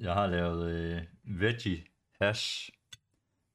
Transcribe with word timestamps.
Jeg 0.00 0.14
har 0.14 0.26
lavet 0.26 0.70
øh, 0.70 1.02
veggie 1.40 1.84
hash 2.20 2.70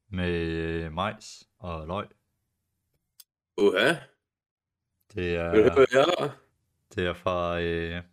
med 0.10 0.34
øh, 0.34 0.94
majs 0.94 1.50
og 1.60 1.88
løg. 1.88 2.08
Uha. 3.58 3.96
Det 5.14 5.36
er, 5.36 5.52
Vil 5.52 5.64
du 5.64 5.70
høre, 5.70 5.88
jeg 5.92 6.32
det 6.96 7.06
er 7.06 7.14
fra 7.14 7.62
øh, 7.62 8.04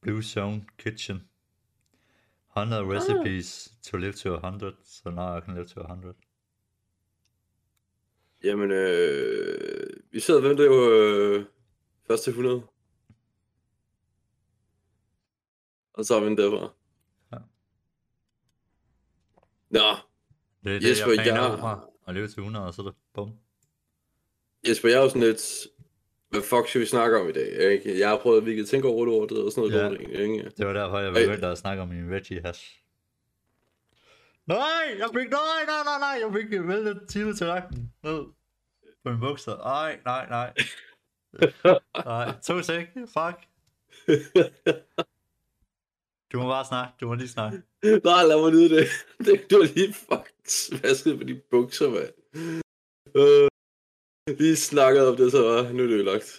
Blue 0.00 0.22
Zone 0.22 0.64
Kitchen. 0.78 1.28
100 2.56 2.84
recipes 2.84 3.78
to 3.82 3.96
live 3.96 4.12
to 4.12 4.34
100, 4.34 4.76
so 4.84 5.10
now 5.10 5.38
I 5.38 5.40
can 5.40 5.54
live 5.54 5.66
to 5.66 5.80
100. 5.80 6.14
Jamen, 8.44 8.70
øh, 8.70 9.86
vi 10.10 10.20
sidder 10.20 10.40
og 10.40 10.48
venter 10.48 10.64
jo 10.64 10.92
øh, 10.92 11.44
først 12.06 12.24
til 12.24 12.30
100. 12.30 12.71
Og 15.94 16.04
så 16.04 16.14
er 16.16 16.20
vi 16.20 16.26
den 16.26 16.36
derfra. 16.36 16.72
Ja. 17.32 17.36
Nå, 19.70 19.96
Det 20.64 20.76
er 20.76 20.80
det, 20.80 20.88
Jesper, 20.90 21.12
jeg 21.12 21.22
planer 21.22 21.48
jeg- 21.50 21.58
fra. 21.58 21.88
At 22.06 22.14
leve 22.14 22.28
til 22.28 22.38
100, 22.38 22.66
og 22.66 22.74
så 22.74 22.82
er 22.82 22.86
det 22.86 22.94
bum. 23.14 23.32
Jesper, 24.68 24.88
jeg 24.88 24.98
er 24.98 25.02
jo 25.02 25.08
sådan 25.08 25.22
lidt... 25.22 25.66
Hvad 26.30 26.42
fuck 26.42 26.68
skal 26.68 26.80
vi 26.80 26.86
snakke 26.86 27.20
om 27.20 27.28
i 27.28 27.32
dag? 27.32 27.72
Ikke? 27.72 27.98
Jeg 27.98 28.08
har 28.08 28.18
prøvet 28.18 28.40
at 28.40 28.46
virkelig 28.46 28.68
tænke 28.68 28.88
over 28.88 29.26
det 29.26 29.44
og 29.44 29.52
sådan 29.52 29.70
noget. 29.70 29.82
Ja. 29.84 29.88
lort, 29.88 30.00
ikke? 30.00 30.50
Det 30.56 30.66
var 30.66 30.72
derfor, 30.72 30.98
jeg 30.98 31.12
Ej. 31.12 31.22
begyndte 31.26 31.46
at 31.46 31.58
snakke 31.58 31.82
om 31.82 31.88
min 31.88 32.10
veggie 32.10 32.40
hash. 32.44 32.78
Nej, 34.46 34.58
jeg 34.98 35.08
fik, 35.14 35.30
nej, 35.30 35.40
nej, 35.66 35.82
nej, 35.84 35.98
nej, 35.98 36.24
jeg 36.26 36.32
fik 36.42 36.68
væltet 36.68 37.08
til 37.08 37.36
tallerkenen 37.36 37.92
ned 38.02 38.24
på 39.04 39.10
min 39.10 39.20
bukser. 39.20 39.56
Nej, 39.56 40.00
nej, 40.04 40.28
nej. 40.28 40.54
Nej, 42.04 42.32
to 42.42 42.62
sek, 42.62 42.88
fuck. 42.94 43.38
Du 46.32 46.38
må 46.40 46.46
bare 46.54 46.64
snakke, 46.72 46.92
du 47.00 47.06
må 47.06 47.14
lige 47.14 47.28
snakke. 47.36 47.56
Nej, 48.08 48.22
lad 48.28 48.38
mig 48.42 48.52
nyde 48.52 48.70
det. 48.76 48.86
det 49.26 49.50
du 49.50 49.54
har 49.60 49.68
lige 49.74 49.92
fucking 50.08 50.82
vasket 50.82 51.18
på 51.18 51.24
de 51.24 51.34
bukser, 51.50 51.88
mand. 51.96 52.14
Øh, 53.20 53.48
lige 54.40 54.56
snakket 54.56 55.08
om 55.08 55.16
det, 55.16 55.32
så 55.32 55.40
var 55.48 55.72
nu 55.72 55.82
er 55.82 55.88
det 55.88 55.98
ødelagt. 55.98 56.30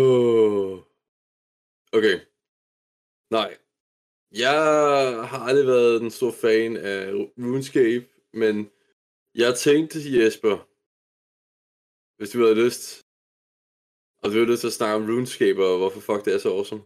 Uh. 0.00 0.74
Okay. 1.96 2.16
Nej. 3.30 3.50
Jeg 4.44 4.60
har 5.30 5.40
aldrig 5.48 5.66
været 5.66 6.02
en 6.02 6.10
stor 6.10 6.32
fan 6.42 6.76
af 6.76 7.12
RuneScape, 7.38 8.06
men 8.32 8.70
jeg 9.34 9.50
tænkte, 9.66 9.98
Jesper, 10.16 10.56
hvis 12.16 12.30
du 12.30 12.38
havde 12.42 12.64
lyst, 12.64 12.84
og 14.22 14.26
du 14.30 14.34
havde 14.36 14.50
lyst 14.50 14.60
til 14.60 14.72
at 14.72 14.78
snakke 14.78 14.96
om 14.96 15.08
RuneScape, 15.10 15.64
og 15.64 15.78
hvorfor 15.78 16.00
fuck 16.00 16.24
det 16.24 16.34
er 16.34 16.38
så 16.38 16.50
awesome. 16.56 16.82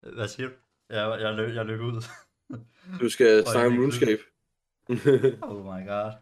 Hvad 0.00 0.28
siger 0.28 0.48
du? 0.48 0.54
Jeg, 0.88 1.20
jeg, 1.20 1.34
løb, 1.34 1.54
jeg 1.54 1.66
løb 1.66 1.80
ud. 1.80 2.02
Du 3.00 3.08
skal 3.08 3.44
snakke 3.52 3.70
om 3.70 3.78
RuneScape. 3.78 4.22
oh 5.42 5.64
my 5.64 5.86
god. 5.88 6.12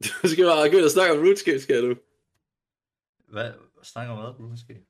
Du 0.22 0.28
skal 0.28 0.44
bare 0.44 0.68
begynde 0.68 0.84
at 0.84 0.90
snakke 0.90 1.12
om 1.14 1.18
RuneScape, 1.18 1.60
skal 1.60 1.82
du? 1.82 1.96
Hvad? 3.28 3.52
Snakker 3.82 4.14
om 4.14 4.18
hvad, 4.20 4.48
måske? 4.50 4.86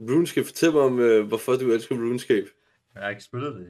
RuneScape, 0.00 0.46
fortæl 0.46 0.72
mig 0.72 0.80
om, 0.80 0.98
øh, 0.98 1.26
hvorfor 1.26 1.52
du 1.56 1.72
elsker 1.72 1.94
RuneScape. 1.94 2.48
Jeg 2.94 3.02
har 3.02 3.10
ikke 3.10 3.24
spillet 3.24 3.54
det. 3.54 3.66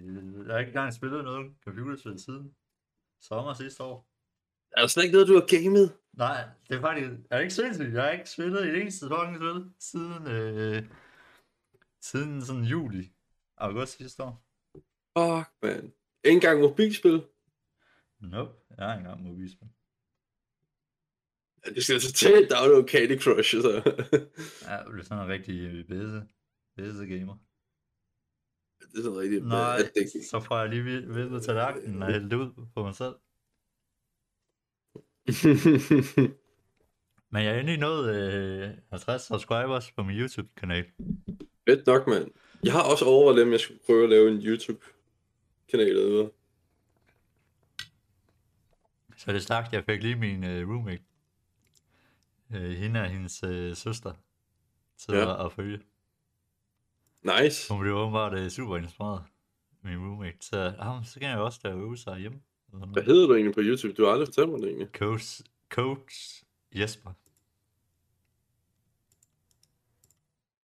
Jeg 0.47 0.55
har 0.55 0.59
ikke 0.59 0.69
engang 0.69 0.95
spillet 0.95 1.25
noget 1.25 1.53
computerspil 1.65 2.19
siden 2.19 2.55
sommer 3.21 3.55
sidste 3.55 3.83
år. 3.83 4.09
Er 4.77 4.81
der 4.81 4.87
slet 4.87 5.05
ikke 5.05 5.13
noget, 5.13 5.29
du 5.29 5.35
har 5.35 5.47
gamet? 5.47 5.97
Nej, 6.13 6.45
det 6.69 6.77
er 6.77 6.81
faktisk... 6.81 7.11
Er 7.31 7.37
det 7.37 7.43
ikke 7.43 7.55
sindssygt? 7.55 7.95
Jeg 7.95 8.03
har 8.03 8.11
ikke 8.11 8.31
spillet 8.31 8.65
i 8.67 8.69
det 8.69 8.81
eneste 8.81 9.07
fucking 9.09 9.37
spil 9.37 9.71
siden... 9.79 10.27
Øh, 10.27 10.83
siden 12.01 12.43
sådan 12.43 12.65
juli. 12.65 13.13
August 13.57 13.97
sidste 13.97 14.23
år. 14.23 14.45
Fuck, 15.19 15.49
man. 15.63 15.93
Ikke 16.25 16.35
engang 16.35 16.61
mobilspil. 16.61 17.23
Nope, 18.21 18.53
jeg 18.77 18.87
har 18.87 18.95
ikke 18.95 19.01
engang 19.09 19.23
mobilspil. 19.29 19.69
Ja, 21.67 21.71
Du 21.75 21.81
skal 21.83 22.01
totalt 22.01 22.51
downloade 22.51 22.89
Candy 22.89 23.21
Crush, 23.23 23.51
så. 23.61 23.73
Ja, 24.69 24.77
det 24.93 25.01
er 25.01 25.05
sådan 25.05 25.25
en 25.25 25.29
rigtig 25.31 25.87
bedse, 25.87 26.27
bedse 26.77 27.07
gamer. 27.07 27.37
det 28.81 28.99
er 28.99 29.03
sådan 29.03 29.19
rigtig 29.19 29.41
Nej, 29.41 29.77
addicting. 29.79 30.25
så 30.25 30.41
får 30.41 30.59
jeg 30.59 30.69
lige 30.69 30.83
vildt 30.83 31.45
tallerkenen 31.45 32.03
og 32.03 32.13
hælde 32.13 32.31
det 32.31 32.37
ud 32.37 32.67
på 32.75 32.83
mig 32.83 32.95
selv. 32.95 33.15
Men 37.33 37.45
jeg 37.45 37.55
er 37.57 37.61
inde 37.61 37.75
i 37.75 37.77
nået 37.77 38.15
øh, 38.17 38.71
50 38.91 39.23
subscribers 39.23 39.93
på 39.93 40.03
min 40.03 40.17
YouTube-kanal. 40.17 40.85
Fedt 41.69 41.87
nok, 41.87 42.07
mand. 42.07 42.31
Jeg 42.65 42.73
har 42.73 42.83
også 42.91 43.05
overvejet, 43.05 43.43
om 43.43 43.53
jeg 43.53 43.61
skulle 43.61 43.81
prøve 43.87 44.03
at 44.05 44.11
lave 44.11 44.31
en 44.31 44.43
YouTube-kanal 44.47 45.89
eller 45.89 46.09
noget. 46.13 46.31
Så 49.17 49.33
det 49.33 49.43
stærkt, 49.43 49.73
jeg 49.73 49.85
fik 49.85 50.03
lige 50.03 50.17
min 50.17 50.45
øh, 50.45 50.69
roommate. 50.69 51.03
Øh, 52.55 52.71
hende 52.71 53.01
og 53.01 53.07
hendes 53.09 53.43
øh, 53.43 53.77
søster. 53.77 54.13
Til 54.99 55.15
Ja. 55.15 55.21
ja. 55.21 55.47
at 55.47 55.53
følge. 55.53 55.81
Nice. 57.23 57.73
Hun 57.73 57.81
blev 57.81 57.95
åbenbart 57.95 58.39
øh, 58.39 58.51
super 58.51 58.77
inspireret. 58.77 59.23
Min 59.83 59.99
roommate. 59.99 60.37
Så, 60.41 60.75
ah, 60.79 61.07
så 61.07 61.21
kan 61.21 61.29
jeg 61.31 61.39
også 61.39 61.61
der 61.63 61.77
øve 61.77 61.97
sig 61.97 62.19
hjemme. 62.19 62.41
Hvad 62.93 63.03
hedder 63.03 63.27
du 63.27 63.35
egentlig 63.35 63.55
på 63.55 63.61
YouTube? 63.61 63.93
Du 63.95 64.05
har 64.05 64.13
aldrig 64.13 64.29
fortalt 64.29 64.51
mig 64.51 64.61
det 64.61 64.69
egentlig. 64.69 64.89
Coach, 64.95 65.41
coach 65.69 66.43
Jesper. 66.75 67.11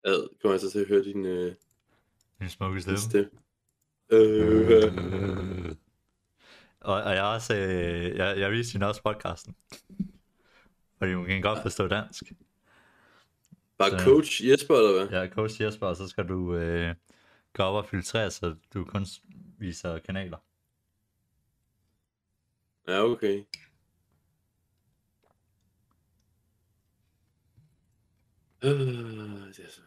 Ad, 0.03 0.29
kommer 0.41 0.53
jeg 0.53 0.61
så 0.61 0.71
til 0.71 0.79
at 0.79 0.87
høre 0.87 1.03
din, 1.03 1.25
øh, 1.25 1.55
Min 2.41 2.49
smukke 2.49 2.75
din 2.75 2.81
stemme. 2.97 2.97
stemme. 2.97 3.31
Øh, 4.11 4.67
Øh. 4.69 5.75
Og, 6.79 6.93
og 7.03 7.11
jeg 7.13 7.21
har 7.23 7.33
også, 7.33 7.55
øh, 7.55 8.15
jeg, 8.17 8.39
jeg 8.39 8.51
viste 8.51 8.73
hende 8.73 8.87
også 8.87 9.03
podcasten. 9.03 9.55
Fordi 10.97 11.13
hun 11.13 11.25
kan 11.25 11.41
godt 11.41 11.61
forstå 11.61 11.87
dansk. 11.87 12.23
bare 13.77 13.89
Så- 13.99 14.05
coach 14.05 14.47
Jesper, 14.47 14.75
eller 14.75 15.07
hvad? 15.07 15.23
Er 15.23 15.29
coach 15.29 15.61
Jesper, 15.61 15.87
og 15.87 15.95
så 15.95 16.07
skal 16.07 16.27
du 16.27 16.55
øh, 16.55 16.95
gå 17.53 17.63
op 17.63 17.75
og 17.83 17.89
filtrere, 17.89 18.31
så 18.31 18.55
du 18.73 18.85
kun 18.85 19.05
viser 19.57 19.99
kanaler. 19.99 20.37
Ja, 22.87 23.03
okay. 23.03 23.43
Øh, 28.63 28.71
det 29.47 29.59
er 29.65 29.69
så... 29.69 29.81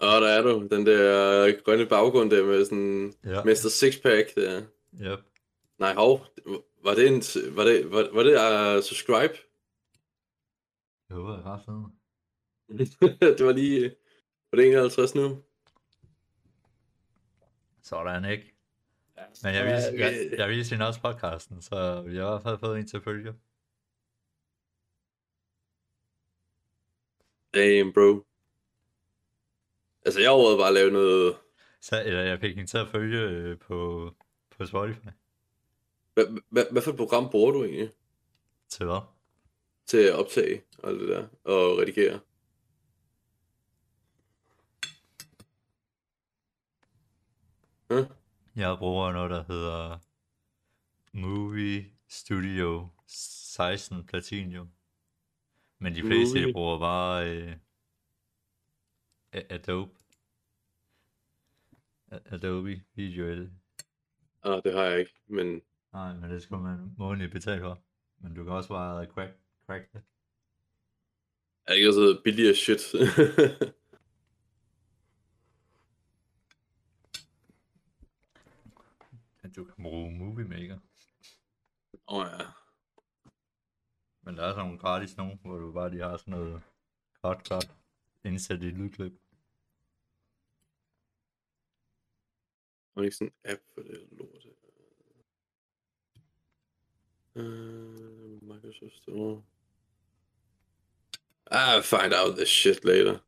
Åh, 0.00 0.20
der 0.22 0.28
er 0.28 0.42
du. 0.42 0.68
Den 0.70 0.86
der 0.86 1.62
grønne 1.62 1.86
baggrund 1.86 2.30
der 2.30 2.44
med 2.44 2.64
sådan 2.64 3.14
Ja. 3.24 3.44
Mr. 3.44 3.68
Sixpack 3.68 4.34
der. 4.34 4.62
Yep. 5.00 5.18
Nej, 5.78 5.94
hov. 5.94 6.26
Var 6.84 6.94
det 6.94 7.06
en... 7.06 7.22
Var 7.56 7.64
det, 7.64 7.90
var, 7.90 8.08
var 8.12 8.22
det 8.22 8.76
uh, 8.76 8.82
subscribe? 8.82 9.34
Det 11.08 11.16
håber 11.16 11.34
jeg 11.34 11.44
bare 11.44 11.60
fedt. 11.66 13.00
det 13.38 13.46
var 13.46 13.52
lige... 13.52 13.94
Var 14.52 14.56
det 14.56 14.66
51 14.68 15.14
nu? 15.14 15.42
Sådan 17.82 18.24
ikke. 18.24 18.52
Men 19.42 19.54
jeg 19.54 19.64
viste, 19.66 19.98
jeg, 19.98 20.38
jeg 20.38 20.48
viste 20.48 20.72
hende 20.74 20.86
også 20.86 21.00
podcasten, 21.00 21.62
så 21.62 22.02
vi 22.02 22.16
har 22.16 22.24
i 22.24 22.28
hvert 22.30 22.42
fald 22.42 22.58
fået 22.58 22.78
en 22.78 22.86
til 22.86 23.00
følge. 23.00 23.34
Damn, 27.54 27.92
bro. 27.92 28.26
Altså, 30.06 30.20
jeg 30.20 30.30
overvejede 30.30 30.58
bare 30.58 30.68
at 30.68 30.74
lave 30.74 30.90
noget... 30.90 31.36
Så, 31.80 32.02
eller 32.04 32.20
jeg 32.22 32.40
fik 32.40 32.54
hende 32.56 32.70
til 32.70 32.78
at 32.78 32.88
følge 32.88 33.20
øh, 33.20 33.58
på, 33.58 34.10
på 34.50 34.66
Spotify. 34.66 34.98
Hvad, 36.48 36.82
for 36.82 36.90
et 36.90 36.96
program 36.96 37.30
bruger 37.30 37.52
du 37.52 37.64
egentlig 37.64 37.90
Til 38.68 38.86
hvad? 38.86 39.00
til 39.86 39.98
at 39.98 40.14
optage 40.14 40.62
og 40.78 40.90
alt 40.90 41.00
det 41.00 41.08
der, 41.08 41.26
og 41.44 41.78
redigere? 41.78 42.20
Huh? 47.90 48.06
Jeg 48.56 48.78
bruger 48.78 49.12
noget, 49.12 49.30
der 49.30 49.44
hedder 49.44 49.98
Movie 51.12 51.84
Studio 52.08 52.88
16 53.06 54.04
Platinum. 54.06 54.70
Men 55.78 55.94
de 55.94 56.00
fleste 56.02 56.38
Movie. 56.40 56.52
bruger 56.52 56.78
bare 56.78 57.30
øh, 57.30 57.52
A- 59.32 59.56
Adobe. 62.10 62.34
Adobe 62.34 62.82
Visual. 62.94 63.50
Ah, 64.42 64.62
det 64.64 64.72
har 64.72 64.82
jeg 64.82 64.98
ikke, 64.98 65.14
men 65.26 65.62
Nej, 65.96 66.14
men 66.14 66.30
det 66.30 66.42
skal 66.42 66.56
man 66.56 66.94
månedligt 66.98 67.32
betale 67.32 67.60
for. 67.60 67.82
Men 68.18 68.34
du 68.34 68.44
kan 68.44 68.52
også 68.52 68.68
bare 68.68 69.06
crack, 69.06 69.32
crack 69.66 69.92
det. 69.92 70.02
er 71.66 71.72
ikke 71.72 71.92
så 71.92 72.20
billigere 72.24 72.54
shit. 72.54 72.94
At 79.42 79.56
du 79.56 79.64
kan 79.64 79.74
bruge 79.82 80.12
Movie 80.12 80.48
Maker. 80.48 80.78
Åh 82.08 82.18
oh, 82.18 82.26
ja. 82.26 82.46
Men 84.22 84.36
der 84.36 84.42
er 84.42 84.50
sådan 84.50 84.64
nogle 84.64 84.78
gratis 84.78 85.16
nogen, 85.16 85.38
hvor 85.42 85.58
du 85.58 85.72
bare 85.72 85.90
lige 85.90 86.02
har 86.02 86.16
sådan 86.16 86.34
noget 86.34 86.62
godt, 87.22 87.48
godt 87.48 87.76
indsæt 88.24 88.62
i 88.62 88.70
lydklip. 88.70 89.12
Og 92.96 93.04
ikke 93.04 93.16
sådan 93.16 93.32
en 93.44 93.50
app 93.50 93.60
for 93.74 93.80
det 93.80 94.08
lort. 94.10 94.46
Uh, 97.34 98.42
Microsoft 98.42 98.96
Store. 98.96 99.42
I'll 101.50 101.82
find 101.82 102.14
out 102.14 102.36
this 102.36 102.48
shit 102.48 102.84
later. 102.84 103.18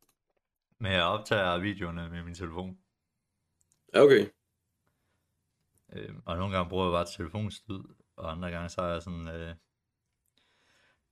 Men 0.79 0.91
jeg 0.91 1.03
optager 1.03 1.57
videoerne 1.57 2.09
med 2.09 2.23
min 2.23 2.35
telefon. 2.35 2.79
Okay. 3.93 4.29
Øh, 5.93 6.15
og 6.25 6.37
nogle 6.37 6.55
gange 6.55 6.69
bruger 6.69 6.85
jeg 6.85 6.91
bare 6.91 7.17
telefonstyd, 7.17 7.83
og 8.15 8.31
andre 8.31 8.51
gange 8.51 8.69
så 8.69 8.81
har 8.81 8.89
jeg 8.89 9.01
sådan, 9.01 9.27
øh, 9.27 9.55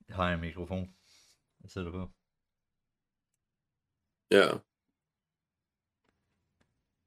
har 0.08 0.26
jeg 0.26 0.34
en 0.34 0.40
mikrofon, 0.40 0.96
jeg 1.62 1.70
sætter 1.70 1.90
på. 1.90 2.10
Ja. 4.30 4.48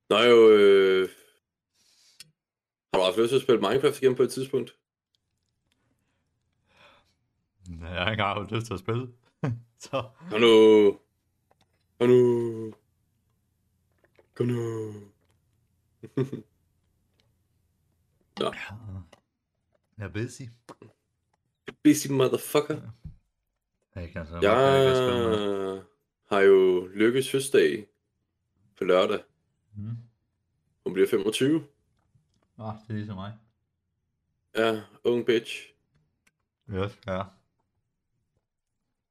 Nå 0.10 0.18
jo, 0.18 0.50
øh... 0.50 1.10
Har 2.94 3.00
du 3.00 3.06
haft 3.06 3.18
lyst 3.18 3.30
til 3.30 3.36
at 3.36 3.42
spille 3.42 3.62
Minecraft 3.62 4.02
igen 4.02 4.16
på 4.16 4.24
et 4.24 4.32
tidspunkt? 4.32 4.76
Jeg 7.70 8.04
har 8.04 8.12
ikke 8.12 8.24
haft 8.24 8.52
lyst 8.52 8.66
til 8.66 8.74
at 8.74 8.80
spille. 8.80 9.14
så 9.80 10.10
Kom 10.30 10.42
nu. 10.42 11.00
Kom 12.00 12.08
nu. 12.10 12.14
Kom 14.34 14.48
nu. 14.48 14.94
jeg 19.98 20.06
er 20.06 20.10
busy. 20.14 20.42
Busy 21.84 22.08
motherfucker. 22.08 22.82
Jeg 23.96 24.10
kan 24.10 24.22
altså 24.22 24.36
Jeg 24.36 24.44
jeg 24.44 25.82
har 26.30 26.40
jo 26.40 26.88
lykkes 26.88 27.32
fødselsdag 27.32 27.88
på 28.78 28.84
lørdag. 28.84 29.24
Mm. 29.76 29.98
Hun 30.84 30.94
bliver 30.94 31.08
25. 31.08 31.64
Ah, 32.62 32.74
det 32.82 32.90
er 32.90 32.94
ligesom 32.94 33.16
mig. 33.16 33.34
Ja, 34.56 34.82
ung 35.04 35.26
bitch. 35.26 35.68
Yes, 36.70 37.00
ja. 37.08 37.22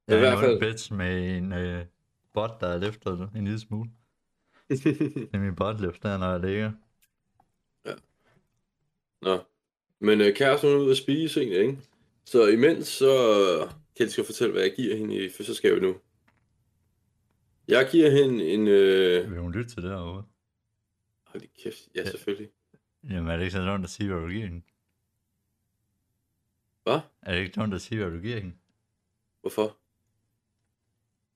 I 0.07 0.13
Jeg 0.13 0.19
hvert 0.19 0.33
er 0.33 0.37
en 0.37 0.39
fald- 0.39 0.59
bitch 0.59 0.93
med 0.93 1.37
en 1.37 1.53
øh, 1.53 1.85
bot, 2.33 2.61
der 2.61 2.67
er 2.67 2.77
løftet 2.77 3.29
en 3.35 3.43
lille 3.43 3.59
smule. 3.59 3.89
Det 4.69 5.29
er 5.33 5.39
min 5.39 5.55
botløft, 5.55 6.03
der 6.03 6.17
når 6.17 6.31
jeg 6.31 6.39
ligger. 6.39 6.71
Nå. 9.21 9.43
Men 9.99 10.21
øh, 10.21 10.35
kæresten 10.35 10.69
er 10.69 10.75
ude 10.75 10.91
at 10.91 10.97
spise 10.97 11.39
egentlig, 11.39 11.59
ikke? 11.61 11.77
Så 12.25 12.47
imens 12.47 12.87
så 12.87 13.13
kan 13.97 14.03
jeg 14.05 14.11
skal 14.11 14.25
fortælle, 14.25 14.51
hvad 14.53 14.61
jeg 14.63 14.73
giver 14.75 14.95
hende 14.95 15.15
i 15.15 15.29
fødselsdagsgave 15.29 15.79
nu. 15.79 15.95
Jeg 17.67 17.89
giver 17.91 18.09
hende 18.09 18.45
en... 18.49 18.67
Øh... 18.67 19.31
Vil 19.31 19.39
hun 19.39 19.51
lytte 19.51 19.69
til 19.69 19.83
det 19.83 19.91
herovre? 19.91 20.23
Hold 21.25 21.43
kæft. 21.63 21.89
Ja, 21.95 22.09
selvfølgelig. 22.09 22.49
Jamen 23.09 23.31
er 23.31 23.37
det 23.37 23.43
ikke 23.43 23.51
så 23.51 23.65
dumt 23.65 23.83
at 23.83 23.89
sige, 23.89 24.09
hvad 24.11 24.21
du 24.21 24.27
giver 24.29 24.45
hende? 24.47 24.61
Hvad? 26.83 26.99
Er 27.21 27.31
det 27.33 27.39
ikke 27.39 27.59
dumt 27.61 27.73
at 27.73 27.81
sige, 27.81 28.01
hvad 28.01 28.11
du 28.11 28.19
giver 28.21 28.39
hende? 28.39 28.55
Hvorfor? 29.41 29.77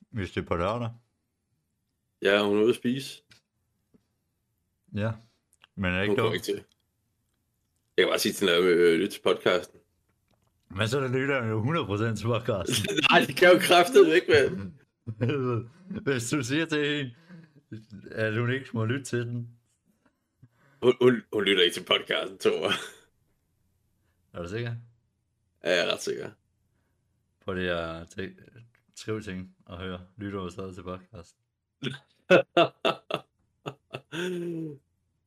Hvis 0.10 0.32
det 0.32 0.42
er 0.42 0.46
på 0.46 0.56
lørdag? 0.56 0.90
Ja, 2.22 2.44
hun 2.44 2.58
er 2.58 2.62
ude 2.62 2.70
at 2.70 2.76
spise. 2.76 3.22
Ja. 4.96 5.12
Men 5.76 5.86
er 5.94 6.00
det 6.00 6.08
Hun 6.08 6.12
ikke 6.12 6.16
kommer 6.22 6.24
dumt? 6.24 6.36
ikke 6.36 6.46
til. 6.46 6.64
Jeg 7.98 8.04
kan 8.04 8.12
bare 8.12 8.20
sige 8.20 8.34
til 8.34 8.48
hende, 8.50 8.58
at 8.60 8.64
øh, 8.64 9.00
lytte 9.00 9.16
til 9.16 9.22
podcasten. 9.22 9.80
Men 10.70 10.88
så 10.88 11.00
er 11.00 11.08
lytter 11.08 11.46
jo 11.46 11.64
100% 12.12 12.16
til 12.16 12.26
podcasten. 12.26 12.96
Nej, 13.12 13.20
det 13.28 13.36
kan 13.36 13.52
jo 13.54 13.60
kræftet 13.60 14.08
væk, 14.08 14.22
mand. 14.30 14.72
Hvis 16.12 16.30
du 16.30 16.44
siger 16.44 16.66
til 16.66 16.98
hende, 16.98 17.16
at 18.12 18.38
hun 18.40 18.52
ikke 18.54 18.70
må 18.74 18.86
lytte 18.86 19.06
til 19.06 19.20
den, 19.20 19.55
Hun, 20.86 20.94
hun, 21.02 21.22
hun 21.34 21.44
lytter 21.44 21.64
ikke 21.64 21.74
til 21.74 21.84
podcasten, 21.84 22.38
tror 22.38 22.62
jeg. 22.68 22.74
er 24.34 24.42
du 24.44 24.50
sikker? 24.50 24.76
Ja, 25.64 25.70
jeg 25.70 25.80
er 25.88 25.94
ret 25.94 26.02
sikker. 26.04 26.30
På 27.46 27.54
det 27.54 27.70
at 27.70 28.08
t- 28.14 28.62
skrive 28.96 29.22
ting 29.22 29.56
og 29.66 29.78
høre, 29.78 30.02
lytter 30.18 30.40
du 30.40 30.50
stadig 30.50 30.76
til 30.76 30.84
podcasten? 30.84 31.40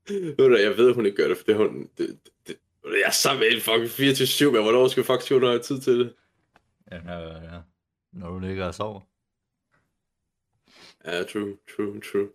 Ved 0.08 0.36
du, 0.50 0.56
jeg 0.56 0.76
ved, 0.76 0.94
hun 0.94 1.06
ikke 1.06 1.16
gør 1.16 1.28
det, 1.28 1.36
for 1.36 1.44
det 1.44 1.56
hun... 1.56 1.90
Det, 1.98 2.18
det, 2.46 2.58
jeg 2.84 3.02
er 3.06 3.10
sammen 3.10 3.40
med 3.40 3.52
en 3.56 3.60
fucking 3.60 3.90
24-7, 3.90 4.44
men 4.50 4.62
hvornår 4.62 4.88
skal 4.88 5.04
faktisk 5.04 5.32
hun 5.32 5.42
have 5.42 5.58
tid 5.62 5.80
til 5.80 5.98
det? 5.98 6.14
Ja, 6.90 6.96
ja, 6.96 7.54
ja. 7.54 7.60
Når 8.12 8.30
du 8.30 8.38
ligger 8.38 8.66
og 8.66 8.74
sover. 8.74 9.00
Ja, 11.04 11.24
true, 11.24 11.56
true, 11.76 12.00
true. 12.00 12.28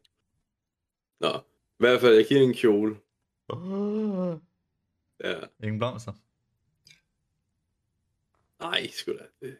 Nå, 1.19 1.37
i 1.79 1.79
hvert 1.79 2.01
fald, 2.01 2.15
jeg 2.15 2.25
giver 2.25 2.41
en 2.41 2.53
kjole. 2.53 2.95
Ja, 5.23 5.39
Ingen 5.63 5.77
blomster. 5.79 6.13
nej, 8.59 8.87
sgu 8.87 9.11
da. 9.17 9.25
Det, 9.41 9.59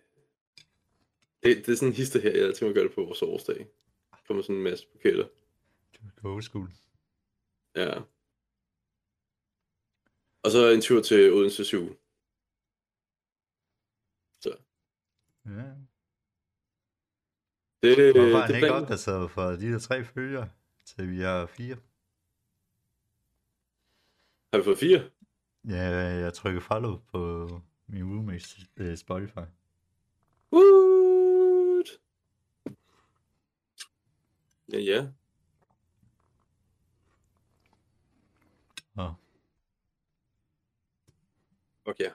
det, 1.44 1.66
det 1.66 1.70
er 1.70 1.76
sådan 1.76 1.88
en 1.90 1.94
hister 1.96 2.20
her, 2.22 2.32
jeg 2.46 2.56
tænker 2.56 2.70
at 2.70 2.76
gøre 2.76 2.84
det 2.84 2.96
på 2.96 3.04
vores 3.06 3.22
årsdag. 3.22 3.68
Kommer 4.28 4.44
sådan 4.44 4.56
en 4.56 4.64
masse 4.64 4.88
buketter. 4.92 5.28
Du 6.22 6.28
er 6.30 6.34
old 6.34 6.44
school. 6.44 6.70
Ja. 7.76 8.00
Og 10.44 10.52
så 10.52 10.70
en 10.72 10.82
tur 10.82 11.02
til 11.02 11.34
Odense 11.34 11.66
Zoo. 11.66 11.96
Så, 14.42 14.58
Ja. 15.46 15.52
det, 17.82 17.98
det, 17.98 18.14
Hvorfor 18.16 18.38
er 18.38 18.48
det 18.48 18.54
er 18.54 18.56
ikke 18.56 18.60
planen. 18.68 18.84
opdateret 18.84 19.32
for 19.32 19.44
de 19.50 19.72
der 19.72 19.80
tre 19.80 20.04
følger, 20.06 20.48
til 20.86 21.12
vi 21.12 21.22
er 21.22 21.46
fire? 21.46 21.78
Har 24.54 24.58
vi 24.58 24.64
fået 24.64 24.78
fire? 24.78 25.10
Ja, 25.68 25.84
jeg 26.24 26.34
trykker 26.34 26.62
follow 26.62 27.00
på 27.12 27.50
min 27.88 28.04
roommates 28.04 28.60
øh, 28.78 28.98
Spotify. 28.98 29.40
What? 30.52 31.88
Ja, 34.74 34.80
ja. 34.80 35.08
Åh, 38.98 39.12
Okay. 41.86 42.10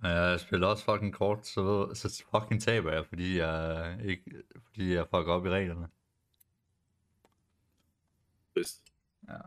Men 0.00 0.10
jeg 0.10 0.40
spiller 0.40 0.66
også 0.66 0.84
fucking 0.84 1.14
kort, 1.14 1.46
så, 1.46 1.94
så 1.94 2.24
fucking 2.30 2.62
taber 2.62 2.92
jeg, 2.92 3.06
fordi 3.06 3.38
jeg 3.38 3.98
ikke, 4.04 4.42
fordi 4.64 4.94
jeg 4.94 5.06
fucker 5.06 5.32
op 5.32 5.46
i 5.46 5.50
reglerne. 5.50 5.88
Trist. 8.54 8.91
Ja. 9.28 9.38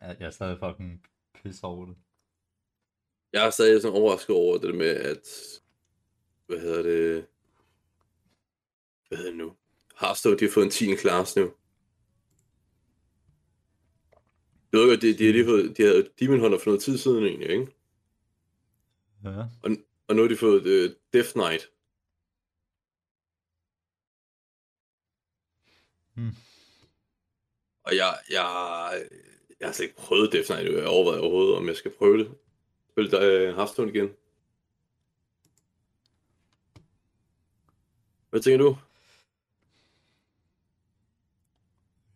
Jeg, 0.00 0.16
jeg 0.20 0.26
er 0.26 0.30
stadig 0.30 0.58
fucking 0.58 1.06
pisse 1.34 1.64
over 1.64 1.86
det. 1.86 1.96
Jeg 3.32 3.46
er 3.46 3.50
stadig 3.50 3.82
sådan 3.82 3.96
overrasket 3.96 4.36
over 4.36 4.58
det 4.58 4.74
med, 4.74 4.86
at... 4.86 5.28
Hvad 6.46 6.60
hedder 6.60 6.82
det? 6.82 7.26
Hvad 9.08 9.18
hedder 9.18 9.30
det 9.30 9.38
nu? 9.38 9.56
Hearthstone, 10.00 10.38
de 10.38 10.44
har 10.44 10.52
fået 10.52 10.64
en 10.64 10.70
10. 10.70 10.94
klasse 10.94 11.40
nu. 11.40 11.54
Jeg 14.72 14.80
ved 14.80 14.88
godt, 14.88 15.02
de, 15.02 15.18
de, 15.18 15.24
har 15.24 15.32
lige 15.32 15.44
fået, 15.44 15.76
de 15.76 15.82
havde 15.82 16.08
Demon 16.20 16.40
Hunter 16.40 16.58
for 16.58 16.66
noget 16.66 16.82
tid 16.82 16.98
siden 16.98 17.24
egentlig, 17.24 17.50
ikke? 17.50 17.72
Ja. 19.24 19.44
Og 20.08 20.16
nu 20.16 20.22
har 20.22 20.28
de 20.28 20.36
fået 20.36 20.60
uh, 20.60 20.94
Death 21.12 21.32
Knight. 21.32 21.70
Hmm. 26.14 26.36
Og 27.88 27.96
jeg, 27.96 28.18
jeg, 28.30 28.44
jeg 29.60 29.68
har 29.68 29.72
slet 29.72 29.86
ikke 29.86 29.96
prøvet 29.96 30.32
Death 30.32 30.46
Knight, 30.46 30.76
jeg 30.76 30.86
overvejer 30.86 31.20
overhovedet, 31.20 31.56
om 31.56 31.68
jeg 31.68 31.76
skal 31.76 31.94
prøve 31.98 32.18
det. 32.18 32.34
Spille 32.90 33.16
uh, 33.16 33.56
Hearthstone 33.56 33.90
igen. 33.90 34.10
Hvad 38.30 38.40
tænker 38.40 38.64
du? 38.64 38.76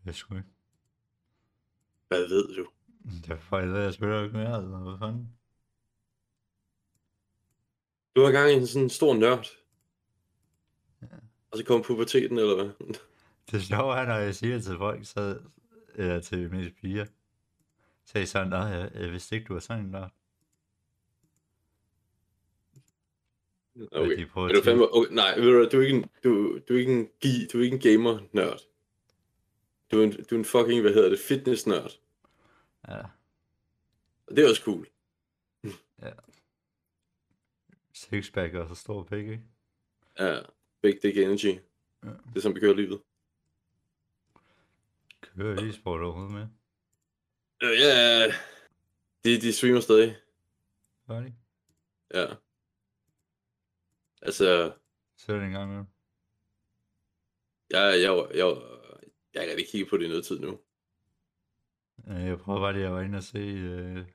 Jeg 0.04 0.14
sgu 0.14 0.34
ikke. 0.34 0.48
Hvad 2.08 2.28
ved 2.28 2.54
du? 2.56 2.68
Det 3.04 3.30
er 3.30 3.36
for 3.36 3.60
helvede, 3.60 3.82
jeg 3.82 3.94
spiller 3.94 4.24
ikke 4.24 4.36
mere, 4.36 4.62
eller 4.62 4.78
hvad 4.78 4.98
fanden? 4.98 5.28
Du 8.16 8.20
har 8.24 8.32
gang 8.32 8.50
i 8.50 8.54
en 8.54 8.66
sådan 8.66 8.90
stor 8.90 9.14
nørd. 9.14 9.46
Og 11.50 11.58
så 11.58 11.64
kommer 11.64 11.84
puberteten, 11.84 12.38
eller 12.38 12.54
hvad? 12.54 12.70
Det 13.50 13.62
sjove 13.62 13.96
er, 13.96 14.06
når 14.06 14.14
jeg 14.14 14.34
siger 14.34 14.60
til 14.60 14.76
folk, 14.76 15.06
så, 15.06 15.40
eller 15.94 16.20
til 16.20 16.50
mine 16.50 16.70
piger, 16.70 17.06
er 18.14 18.20
I 18.20 18.26
sådan, 18.26 18.48
nej, 18.48 18.58
jeg, 18.58 18.90
jeg 18.94 19.10
vidste 19.12 19.36
ikke, 19.36 19.48
du 19.48 19.52
var 19.52 19.60
sådan 19.60 19.84
en 19.84 19.92
der. 19.92 20.08
Okay. 23.92 24.26
Er 24.36 24.52
du 24.54 24.62
fandme, 24.64 24.94
okay, 24.94 25.14
nej, 25.14 25.38
ved 25.38 25.44
du, 25.44 25.68
du 25.72 25.80
er 25.80 25.86
ikke 25.86 25.96
en, 25.96 26.04
du, 26.24 26.58
du 26.68 26.74
er 26.74 26.78
ikke 26.78 26.92
en, 27.00 27.08
gi- 27.20 27.46
du 27.52 27.58
er 27.58 27.62
ikke 27.62 27.74
en 27.74 27.80
gamer-nørd. 27.82 28.60
Du 29.92 30.00
er 30.00 30.04
en, 30.04 30.12
du 30.12 30.34
er 30.34 30.38
en 30.38 30.44
fucking, 30.44 30.80
hvad 30.80 30.92
hedder 30.94 31.08
det, 31.08 31.18
fitness-nørd. 31.18 32.00
Ja, 32.88 32.98
Og 34.26 34.36
det 34.36 34.44
er 34.44 34.48
også 34.48 34.62
cool. 34.64 34.86
Ja. 36.02 36.10
Sixpack 37.92 38.54
og 38.54 38.68
så 38.68 38.74
stor 38.74 39.02
pik, 39.04 39.18
ikke? 39.18 39.42
Ja, 40.18 40.40
big 40.82 41.02
dick 41.02 41.16
energy. 41.16 41.58
Ja. 42.04 42.08
Det 42.08 42.36
er 42.36 42.40
som 42.40 42.54
vi 42.54 42.60
kører 42.60 42.74
livet. 42.74 43.00
Kører 45.22 45.68
e-sport 45.68 46.00
overhovedet 46.02 46.32
med? 46.32 46.46
Øh, 47.62 47.78
ja, 47.80 48.26
de, 49.24 49.40
de 49.40 49.52
streamer 49.52 49.80
stadig. 49.80 50.16
Gør 51.06 51.20
de? 51.20 51.34
Ja. 52.14 52.34
Altså, 54.22 54.72
Ser 55.16 55.34
det 55.34 55.44
en 55.44 55.52
gang 55.52 55.76
med? 55.76 55.84
jeg, 57.70 58.00
jeg, 58.02 58.28
jeg, 58.34 58.56
jeg 59.34 59.46
kan 59.48 59.58
ikke 59.58 59.70
kigge 59.70 59.90
på 59.90 59.96
det 59.96 60.04
i 60.04 60.08
noget 60.08 60.24
tid 60.24 60.40
nu. 60.40 60.60
Jeg 62.06 62.38
prøver 62.38 62.60
bare 62.60 62.72
lige 62.72 62.86
at 62.86 62.92
være 62.94 63.04
inde 63.04 63.18
og 63.18 63.22
se, 63.22 63.38
øh, 63.38 64.06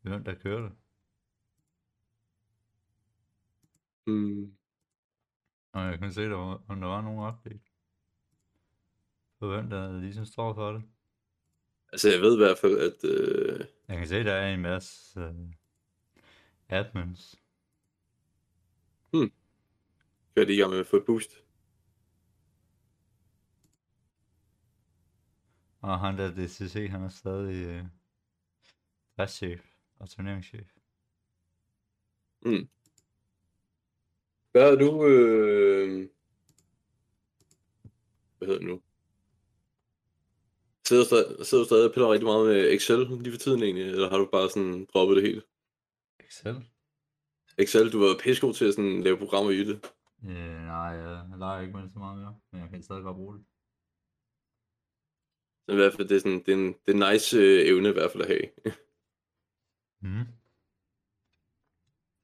hvem 0.00 0.24
der 0.24 0.34
kører 0.34 0.60
det. 0.62 0.72
Mm. 4.06 4.56
Og 5.72 5.82
jeg 5.82 5.98
kan 5.98 6.12
se, 6.12 6.22
der 6.22 6.36
var, 6.36 6.62
om 6.68 6.80
der 6.80 6.88
var 6.88 7.00
nogen 7.02 7.34
update. 7.34 7.67
Hvem 9.38 9.70
der 9.70 10.00
ligesom 10.00 10.24
står 10.24 10.54
for 10.54 10.72
det. 10.72 10.82
Altså, 11.92 12.10
jeg 12.10 12.20
ved 12.20 12.34
i 12.34 12.44
hvert 12.44 12.58
fald, 12.58 12.78
at... 12.78 13.04
Øh, 13.04 13.66
Jeg 13.88 13.96
kan 13.98 14.06
se, 14.08 14.24
der 14.24 14.32
er 14.32 14.54
en 14.54 14.60
masse 14.62 15.20
øh, 15.20 15.34
admins. 16.68 17.36
kører 20.34 20.46
de 20.46 20.54
i 20.54 20.56
gang 20.56 20.70
med 20.70 20.80
at 20.80 20.86
få 20.86 20.96
et 20.96 21.06
boost. 21.06 21.30
Og 25.80 26.00
han 26.00 26.18
der 26.18 26.30
DCC, 26.30 26.88
han 26.90 27.02
er 27.02 27.08
stadig 27.08 27.66
øh, 27.66 27.84
driftchef 29.16 29.64
og 29.98 30.10
turneringschef. 30.10 30.70
Hvad 34.52 34.72
er 34.72 34.76
du... 34.76 35.06
Øh... 35.06 36.08
Hvad 38.38 38.48
hedder 38.48 38.58
det 38.58 38.68
nu? 38.68 38.82
Sidder 40.88 41.04
stadig, 41.04 41.46
sidder 41.46 41.64
du 41.64 41.68
stadig 41.68 41.88
og 41.88 41.92
piller 41.92 42.12
rigtig 42.12 42.26
meget 42.26 42.46
med 42.46 42.72
Excel 42.74 42.98
lige 42.98 43.32
for 43.32 43.38
tiden 43.38 43.62
egentlig, 43.62 43.84
eller 43.84 44.10
har 44.10 44.18
du 44.18 44.28
bare 44.32 44.50
sådan 44.50 44.86
droppet 44.92 45.16
det 45.16 45.24
helt? 45.28 45.44
Excel? 46.20 46.56
Excel, 47.58 47.92
du 47.92 47.98
var 47.98 48.20
pissegod 48.22 48.54
til 48.54 48.64
at 48.64 48.74
sådan 48.74 49.02
lave 49.02 49.18
programmer 49.18 49.50
i 49.50 49.64
det. 49.64 49.76
Øh, 50.24 50.60
nej, 50.74 50.90
jeg 51.04 51.38
leger 51.38 51.60
ikke 51.60 51.74
med 51.76 51.82
det 51.82 51.92
så 51.92 51.98
meget 51.98 52.18
mere, 52.18 52.34
men 52.52 52.60
jeg 52.60 52.70
kan 52.70 52.82
stadig 52.82 53.02
godt 53.02 53.16
bruge 53.16 53.34
det. 53.36 53.44
Så 55.64 55.72
i 55.72 55.76
hvert 55.76 55.92
fald, 55.94 56.08
det 56.08 56.16
er, 56.16 56.20
sådan, 56.20 56.42
det 56.46 56.48
er 56.48 56.56
en, 56.56 56.66
det 56.66 56.88
er 56.92 57.06
en 57.06 57.12
nice 57.12 57.36
øh, 57.36 57.68
evne 57.68 57.88
i 57.88 57.92
hvert 57.92 58.10
fald 58.12 58.22
at 58.22 58.28
have. 58.28 58.46
Mm. 60.00 60.26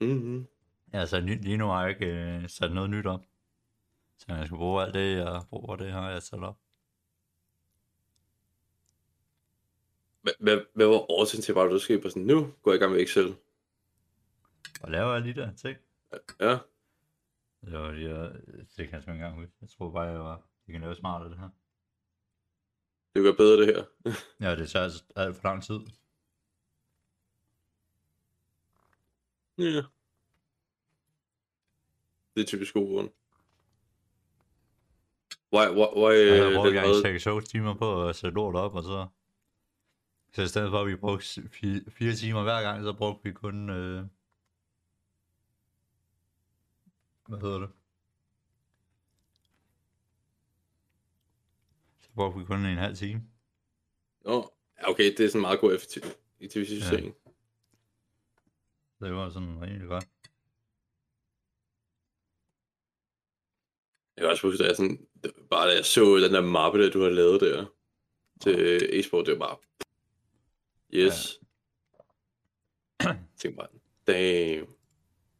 mm-hmm. 0.00 0.46
Altså, 0.92 1.20
lige 1.20 1.56
nu 1.56 1.66
har 1.66 1.82
jeg 1.82 1.90
ikke 1.90 2.06
øh, 2.06 2.48
sat 2.48 2.72
noget 2.72 2.90
nyt 2.90 3.06
op. 3.06 3.24
Så 4.18 4.26
jeg 4.28 4.46
skal 4.46 4.56
bruge 4.56 4.82
alt 4.82 4.94
det, 4.94 5.16
jeg 5.16 5.42
bruger, 5.50 5.76
det 5.76 5.92
har 5.92 6.10
jeg 6.10 6.22
sat 6.22 6.42
op. 6.42 6.63
Hvad, 10.40 10.64
hvad, 10.74 10.86
var 10.86 11.10
årsagen 11.10 11.42
til, 11.42 11.54
bare 11.54 11.68
du 11.68 11.78
skrev 11.78 12.02
på 12.02 12.08
sådan, 12.08 12.22
nu 12.22 12.52
går 12.62 12.70
jeg 12.70 12.76
i 12.76 12.80
gang 12.80 12.92
med 12.92 13.00
Excel? 13.02 13.36
Og 14.82 14.90
laver 14.90 15.12
jeg 15.12 15.22
lige 15.22 15.34
der 15.34 15.54
ting. 15.56 15.78
Ja, 16.40 16.58
Det 17.64 17.72
var 17.72 17.92
lige, 17.92 18.10
øh, 18.10 18.34
det 18.58 18.66
kan 18.76 18.90
jeg 18.92 18.98
ikke 19.00 19.10
engang 19.12 19.34
huske. 19.34 19.52
Jeg 19.60 19.68
tror 19.68 19.90
bare, 19.92 20.02
jeg 20.02 20.20
var, 20.20 20.42
det 20.66 20.72
kan 20.72 20.80
lave 20.80 20.94
smartere 20.94 21.30
det 21.30 21.38
her. 21.38 21.48
det 23.14 23.22
gør 23.22 23.32
bedre 23.32 23.60
det 23.66 23.66
her. 23.66 23.84
Ja, 24.48 24.56
det 24.56 24.70
tager 24.70 24.82
altså 24.84 25.04
alt 25.16 25.36
for 25.36 25.48
lang 25.48 25.62
tid. 25.62 25.80
Ja. 29.58 29.82
Det 32.34 32.42
er 32.42 32.46
typisk 32.46 32.74
god 32.74 32.88
grund. 32.88 33.10
Why, 35.52 35.66
why, 35.68 35.88
why, 36.04 36.12
Jeg 36.32 36.42
har 36.42 36.48
øh, 36.50 36.54
brugt 36.54 36.66
den 36.66 36.74
gang 36.74 36.86
havde- 36.86 37.20
6 37.20 37.48
timer 37.50 37.74
på 37.74 38.08
at 38.08 38.16
sætte 38.16 38.34
lort 38.34 38.54
op, 38.54 38.74
og 38.74 38.82
så... 38.82 39.06
Så 40.34 40.42
i 40.42 40.48
stedet 40.48 40.70
for, 40.70 40.80
at 40.80 40.86
vi 40.86 40.96
brugte 40.96 41.48
fire, 41.90 42.14
timer 42.14 42.42
hver 42.42 42.62
gang, 42.62 42.82
så 42.82 42.92
brugte 42.92 43.24
vi 43.24 43.32
kun... 43.32 43.70
Øh... 43.70 44.06
Hvad 47.28 47.40
hedder 47.40 47.58
det? 47.58 47.70
Så 52.00 52.08
brugte 52.14 52.38
vi 52.38 52.44
kun 52.44 52.66
en 52.66 52.78
halv 52.78 52.96
time. 52.96 53.28
Nå, 54.24 54.52
ja, 54.78 54.90
okay, 54.90 55.04
det 55.04 55.20
er 55.20 55.28
sådan 55.28 55.38
en 55.38 55.42
meget 55.42 55.60
god 55.60 55.74
effektiv- 55.74 56.16
effektivisering. 56.40 57.14
Så 58.98 59.04
det 59.04 59.14
var 59.14 59.30
sådan 59.30 59.62
rimelig 59.62 59.88
godt. 59.88 60.08
Jeg 64.16 64.22
kan 64.22 64.30
også 64.30 64.46
huske, 64.46 64.64
at 64.64 64.68
jeg 64.68 64.76
sådan, 64.76 65.06
bare 65.50 65.68
da 65.68 65.74
jeg 65.74 65.84
så 65.84 66.16
den 66.16 66.34
der 66.34 66.40
mappe, 66.40 66.82
der 66.82 66.90
du 66.90 67.02
har 67.02 67.10
lavet 67.10 67.40
der 67.40 67.66
til 68.40 68.88
e-sport, 69.00 69.26
det 69.26 69.38
var 69.38 69.46
bare, 69.46 69.58
yes. 70.94 71.40
Jeg 73.00 73.18
tænkte 73.38 73.56
bare, 73.56 73.68
damn, 74.06 74.66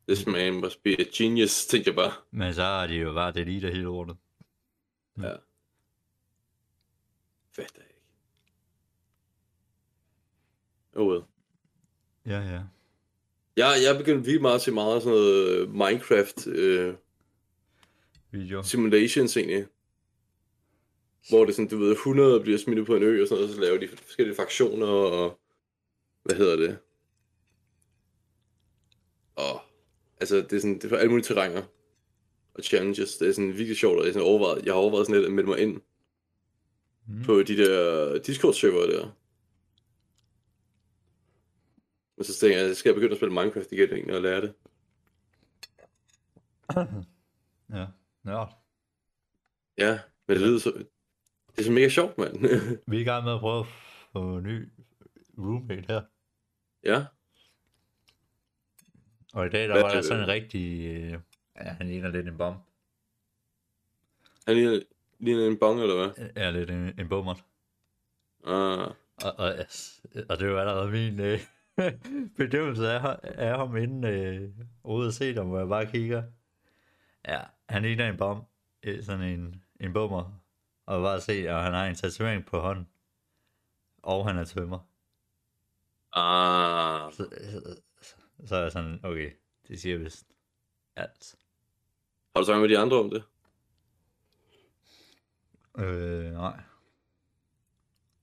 this 0.09 0.27
man 0.27 0.55
must 0.55 0.83
be 0.83 0.91
a 1.01 1.05
genius, 1.19 1.67
tænkte 1.67 1.89
jeg 1.89 1.97
bare. 1.97 2.13
Men 2.31 2.55
så 2.55 2.63
har 2.63 2.87
de 2.87 2.95
jo 2.95 3.13
bare 3.13 3.33
deletet 3.33 3.71
hele 3.71 3.83
lortet. 3.85 4.17
Ja. 5.19 5.33
Fatter 7.53 7.81
jeg 7.81 7.87
ikke. 7.89 8.01
Oh 10.97 11.09
well. 11.09 11.23
Ja, 12.27 12.41
ja. 12.41 12.61
Jeg, 13.57 13.77
jeg 13.85 13.95
er 13.95 13.99
begyndt 13.99 14.27
vildt 14.27 14.43
meget 14.43 14.63
til 14.63 14.73
meget 14.73 15.03
sådan 15.03 15.19
noget 15.19 15.69
Minecraft 15.71 16.47
øh, 16.47 16.95
Video. 18.31 18.63
simulations 18.63 19.37
egentlig. 19.37 19.67
Hvor 21.29 21.45
det 21.45 21.51
er 21.51 21.55
sådan, 21.55 21.69
du 21.69 21.79
ved, 21.79 21.93
100 21.93 22.41
bliver 22.41 22.59
smidt 22.59 22.87
på 22.87 22.97
en 22.97 23.03
ø 23.03 23.23
og 23.23 23.29
sådan 23.29 23.41
noget, 23.41 23.51
og 23.51 23.55
så 23.55 23.61
laver 23.61 23.79
de 23.79 23.89
forskellige 23.89 24.37
fraktioner 24.37 24.87
og... 24.87 25.41
Hvad 26.25 26.37
hedder 26.37 26.57
det? 26.57 26.79
Og... 29.37 29.61
Altså, 30.21 30.37
det 30.37 30.53
er 30.53 30.61
sådan, 30.61 30.75
det 30.75 30.85
er 30.85 30.89
for 30.89 30.97
alle 30.97 31.09
mulige 31.11 31.25
terrænger. 31.25 31.63
Og 32.55 32.63
challenges. 32.65 33.17
Det 33.17 33.29
er 33.29 33.33
sådan 33.33 33.53
virkelig 33.53 33.77
sjovt, 33.77 33.99
og 33.99 34.03
jeg, 34.05 34.09
er 34.09 34.13
sådan 34.13 34.29
overvejet, 34.29 34.65
jeg 34.67 34.73
har 34.75 34.79
overvejet 34.81 35.07
sådan 35.07 35.21
lidt 35.21 35.27
at 35.29 35.35
melde 35.35 35.49
mig 35.49 35.59
ind 35.59 35.81
Mm. 37.07 37.23
på 37.25 37.43
de 37.43 37.57
der 37.57 38.19
Discord-server 38.19 38.87
der. 38.91 39.17
Men 42.17 42.25
så 42.25 42.35
tænker 42.41 42.59
jeg, 42.59 42.77
skal 42.77 42.89
jeg 42.89 42.95
begynde 42.95 43.13
at 43.13 43.19
spille 43.19 43.35
Minecraft 43.35 43.73
igen 43.73 43.91
egentlig 43.93 44.17
og 44.17 44.23
lære 44.23 44.41
det? 44.41 44.55
Ja, 47.71 47.87
ja. 48.27 48.45
Ja, 49.79 49.99
men 50.29 50.37
det 50.37 50.47
lyder 50.47 50.59
så... 50.59 50.73
Det 51.51 51.59
er 51.59 51.63
så 51.65 51.73
mega 51.73 51.89
sjovt, 51.89 52.19
mand. 52.19 52.39
Vi 52.91 52.97
er 52.97 53.01
i 53.01 53.05
gang 53.05 53.25
med 53.25 53.33
at 53.35 53.41
prøve 53.41 53.61
at 53.61 53.67
få 54.13 54.37
en 54.37 54.43
ny 54.43 54.69
roommate 55.39 55.85
her. 55.89 56.03
Ja. 56.85 57.05
Og 59.35 59.47
i 59.47 59.49
dag, 59.49 59.69
der 59.69 59.73
Hvad- 59.75 59.83
var 59.83 59.91
der 59.91 60.03
sådan 60.03 60.23
en 60.23 60.29
rigtig... 60.29 60.87
Øh, 60.87 61.11
ja, 61.57 61.73
han 61.73 61.87
ligner 61.87 62.09
lidt 62.09 62.29
en 62.29 62.39
bomb. 62.39 62.59
Han 64.47 64.55
ligner, 64.57 64.81
ligner 65.19 65.47
en 65.47 65.59
bong, 65.59 65.81
eller 65.81 65.97
hvad? 65.97 66.29
Ja, 66.37 66.51
lidt 66.51 66.71
en, 66.71 67.01
en 67.01 67.09
bummer. 67.09 67.35
Ah, 68.47 68.91
Og, 69.25 69.33
og, 69.39 69.55
og 70.29 70.39
det 70.39 70.51
var 70.53 70.61
allerede 70.61 70.91
min 70.91 71.21
øh, 71.21 71.41
bedømmelse 72.39 72.89
af, 72.91 73.17
af 73.23 73.57
ham 73.59 73.77
inden 73.77 74.05
øh, 74.05 74.51
ude 74.85 75.09
at 75.09 75.15
se 75.15 75.35
dem, 75.35 75.47
hvor 75.47 75.59
jeg 75.59 75.69
bare 75.69 75.87
kigger. 75.87 76.23
Ja, 77.29 77.41
han 77.69 77.83
ligner 77.83 78.09
en 78.09 78.17
bomb. 78.17 78.45
Øh, 78.83 79.03
Sådan 79.05 79.23
en, 79.23 79.63
en 79.81 79.93
bummer. 79.93 80.41
Og 80.87 81.03
bare 81.03 81.21
se, 81.21 81.33
at 81.49 81.63
han 81.63 81.73
har 81.73 81.87
en 81.87 81.95
tatovering 81.95 82.47
på 82.47 82.59
hånden. 82.61 82.89
Og 84.03 84.27
han 84.29 84.39
er 84.39 84.45
tømmer. 84.45 84.79
Ah. 86.15 87.13
Så, 87.13 87.29
så, 87.51 87.81
så 88.47 88.57
er 88.57 88.63
jeg 88.63 88.73
sådan, 88.73 89.01
okay, 89.05 89.33
det 89.69 89.81
siger 89.81 89.99
vist 89.99 90.27
alt. 90.97 91.35
Har 92.35 92.41
du 92.41 92.45
snakket 92.45 92.61
med 92.61 92.69
de 92.69 92.79
andre 92.79 92.97
om 92.99 93.11
det? 93.11 93.25
Øh, 95.79 96.33
nej. 96.33 96.61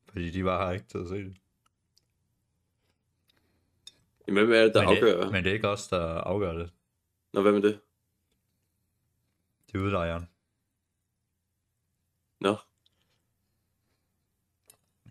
Fordi 0.09 0.29
de 0.29 0.43
bare 0.43 0.65
har 0.65 0.71
ikke 0.71 0.87
tid 0.87 1.01
at 1.01 1.07
se 1.07 1.15
det. 1.15 1.37
Jamen, 4.27 4.47
hvad 4.47 4.59
er 4.59 4.63
det, 4.63 4.73
der 4.73 4.81
men, 4.81 4.89
afgør? 4.97 5.21
det, 5.23 5.31
men 5.31 5.43
det 5.43 5.49
er 5.49 5.53
ikke 5.53 5.67
os, 5.67 5.87
der 5.87 6.05
afgør 6.21 6.53
det. 6.53 6.71
Nå, 7.33 7.41
hvad 7.41 7.51
med 7.51 7.61
det? 7.61 7.81
Det 9.67 9.79
er 9.79 9.83
udlejeren. 9.83 10.29
Nå, 12.39 12.57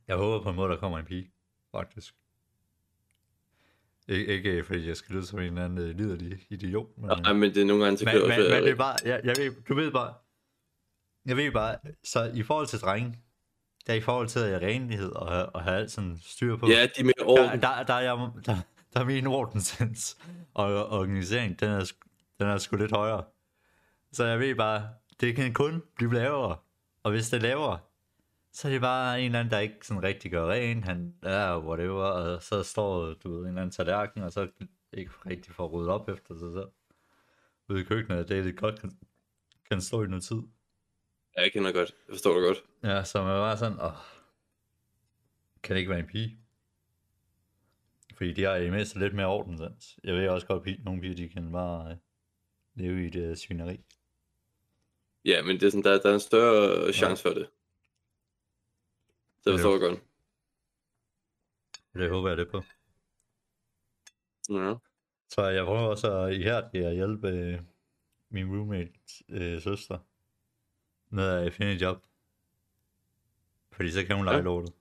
Jeg 0.09 0.17
håber 0.17 0.43
på 0.43 0.51
en 0.51 0.57
måde, 0.57 0.71
der 0.73 0.77
kommer 0.77 0.99
en 0.99 1.05
pige, 1.05 1.33
faktisk. 1.71 2.15
Ik- 4.11 4.29
ikke 4.29 4.65
fordi 4.65 4.89
jeg 4.89 4.97
skal 4.97 5.15
lyde 5.15 5.27
som 5.27 5.39
en 5.39 5.45
eller 5.45 5.65
anden 5.65 5.79
øh, 5.79 5.97
liderlig 5.99 6.47
idiot, 6.51 6.89
men, 6.99 7.07
nej, 7.23 7.33
men 7.33 7.55
det 7.55 7.61
er 7.63 7.65
nogle 7.67 7.85
gange 7.85 8.05
men, 8.05 8.13
kører 8.13 8.29
men, 8.29 8.39
også. 8.39 8.51
men 8.55 8.63
det 8.63 8.71
er 8.71 8.75
bare, 8.75 8.97
jeg, 9.05 9.21
jeg 9.25 9.35
ved, 9.39 9.53
du 9.69 9.75
ved 9.75 9.91
bare, 9.91 10.15
jeg 11.27 11.37
ved 11.37 11.53
bare, 11.53 11.77
så 12.05 12.31
i 12.35 12.43
forhold 12.43 12.67
til 12.67 12.79
drenge, 12.79 13.19
der 13.87 13.95
i 13.95 14.01
forhold 14.01 14.29
til 14.29 14.39
at 14.41 14.63
renlighed 14.63 15.11
og, 15.13 15.33
have- 15.33 15.47
og 15.49 15.63
have 15.63 15.77
alt 15.77 15.91
sådan 15.91 16.19
styr 16.23 16.57
på, 16.57 16.69
Ja, 16.69 16.83
de 16.83 17.01
er 17.01 17.05
mere 17.05 17.13
der, 17.19 17.25
orden. 17.25 17.61
der, 17.61 17.83
der, 17.83 17.95
er 17.95 18.01
jeg, 18.01 18.31
der, 18.47 18.57
der 18.95 19.01
er 19.01 19.05
min 19.05 19.27
ordensens 19.27 20.19
og 20.55 20.87
organiseringen, 20.89 21.57
den 21.61 21.69
er, 21.71 21.93
den 22.41 22.49
er 22.49 22.59
sgu 22.59 22.77
lidt 22.77 22.91
højere. 22.93 23.25
Så 24.13 24.25
jeg 24.25 24.39
ved 24.41 24.55
bare, 24.55 24.89
det 25.21 25.37
kan 25.37 25.53
kun 25.53 25.83
blive 25.97 26.15
lavere. 26.15 26.57
Og 27.03 27.11
hvis 27.11 27.31
det 27.31 27.37
er 27.37 27.41
lavere, 27.41 27.79
så 28.53 28.69
er 28.69 28.73
det 28.73 28.81
bare 28.81 29.21
en 29.21 29.27
eller 29.27 29.39
anden, 29.39 29.53
der 29.53 29.59
ikke 29.59 29.87
sådan 29.87 30.03
rigtig 30.03 30.31
gør 30.31 30.51
rent. 30.51 30.85
Han 30.85 31.15
er 31.23 31.59
whatever, 31.59 32.05
og 32.05 32.43
så 32.43 32.63
står 32.63 33.15
du 33.15 33.31
ved, 33.31 33.41
en 33.41 33.47
eller 33.47 33.61
anden 33.61 33.73
tallerken, 33.73 34.23
og 34.23 34.33
så 34.33 34.49
ikke 34.93 35.13
rigtig 35.27 35.55
får 35.55 35.69
ryddet 35.69 35.91
op 35.91 36.09
efter 36.09 36.39
sig 36.39 36.53
selv. 36.53 36.69
Ude 37.69 37.81
i 37.81 37.85
køkkenet, 37.85 38.29
det 38.29 38.39
er 38.39 38.43
det 38.43 38.57
godt 38.57 38.81
kan, 38.81 38.99
kan 39.71 39.81
stå 39.81 40.05
i 40.05 40.07
noget 40.07 40.25
tid. 40.25 40.43
Ja, 41.37 41.43
jeg 41.43 41.53
kender 41.53 41.73
godt. 41.73 41.95
Jeg 42.09 42.15
forstår 42.15 42.35
det 42.35 42.47
godt. 42.47 42.59
Ja, 42.83 43.05
så 43.05 43.23
man 43.23 43.33
var 43.33 43.57
sådan, 43.57 43.81
åh, 43.81 43.93
kan 45.63 45.75
det 45.75 45.81
ikke 45.81 45.91
være 45.91 46.01
en 46.01 46.07
pige? 46.07 46.39
Fordi 48.17 48.33
de 48.33 48.43
har 48.43 48.57
i 48.57 48.65
det 48.65 48.73
mindste 48.73 48.99
lidt 48.99 49.15
mere 49.15 49.27
ordenssans. 49.27 49.99
Jeg 50.05 50.15
ved 50.15 50.29
også 50.29 50.47
godt, 50.47 50.69
at 50.69 50.85
nogle 50.85 51.01
piger, 51.01 51.15
de 51.15 51.29
kan 51.29 51.53
bare 51.53 51.91
øh, 51.91 51.97
leve 52.75 53.07
i 53.07 53.11
det 53.11 53.39
svineri. 53.39 53.81
Ja, 55.25 55.43
men 55.43 55.61
det 55.61 55.67
er 55.67 55.71
sådan, 55.71 55.85
der, 55.85 56.01
der 56.01 56.11
er 56.11 56.15
en 56.15 56.21
større 56.21 56.93
chance 56.93 57.23
for 57.23 57.31
det. 57.31 57.49
Så 59.43 59.51
jeg 59.51 59.59
forstår 59.59 59.73
det 59.73 59.81
godt. 59.81 60.01
Det 61.95 62.11
håber 62.11 62.29
jeg 62.29 62.39
det 62.39 62.49
på. 62.51 62.63
Ja. 64.51 64.75
Så 65.29 65.43
jeg 65.49 65.65
prøver 65.65 65.81
også 65.81 66.13
at 66.19 66.35
ihærdigt 66.35 66.85
at 66.87 66.95
hjælpe 66.95 67.29
øh, 67.29 67.61
min 68.31 68.47
roommate 68.57 68.93
øh, 69.29 69.63
søster 69.63 69.99
med 71.09 71.29
at 71.29 71.53
finde 71.53 71.73
et 71.73 71.81
job. 71.81 72.07
Fordi 73.73 73.91
så 73.91 74.05
kan 74.07 74.17
hun 74.17 74.25
lege 74.25 74.37
Ja. 74.37 74.43
lortet. 74.43 74.75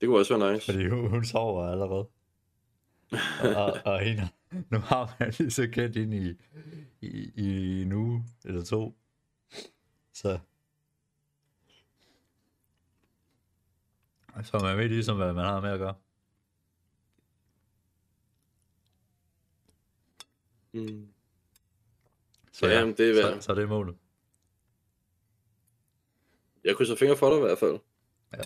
Det 0.00 0.06
kunne 0.08 0.18
også 0.18 0.38
være 0.38 0.52
nice. 0.52 0.72
Fordi 0.72 0.88
hun, 0.88 1.10
hun 1.10 1.24
sover 1.24 1.66
allerede. 1.66 2.08
og, 3.42 3.64
og, 3.64 3.72
og 3.92 4.00
hende, 4.00 4.28
nu 4.70 4.78
har 4.78 5.16
man 5.20 5.34
lige 5.38 5.50
så 5.50 5.68
kendt 5.72 5.96
ind 5.96 6.14
i, 6.14 6.30
i, 7.00 7.30
i 7.34 7.82
en 7.82 7.92
uge 7.92 8.24
eller 8.44 8.64
to. 8.64 8.98
Så. 10.12 10.38
Så 14.42 14.58
man 14.58 14.78
ved 14.78 14.88
ligesom, 14.88 15.16
hvad 15.16 15.32
man 15.32 15.44
har 15.44 15.60
med 15.60 15.70
at 15.70 15.78
gøre. 15.78 15.94
Mm. 20.72 21.08
Så 22.52 22.66
Ja, 22.66 22.84
men 22.84 22.96
det 22.96 23.10
er 23.10 23.22
så, 23.22 23.28
værd. 23.30 23.40
så 23.40 23.54
det 23.54 23.62
er 23.62 23.66
målet. 23.66 23.96
Jeg 26.64 26.76
krydser 26.76 26.96
fingre 26.96 27.16
for 27.16 27.30
dig 27.30 27.38
i 27.38 27.40
hvert 27.40 27.58
fald. 27.58 27.78
Ja. 28.32 28.42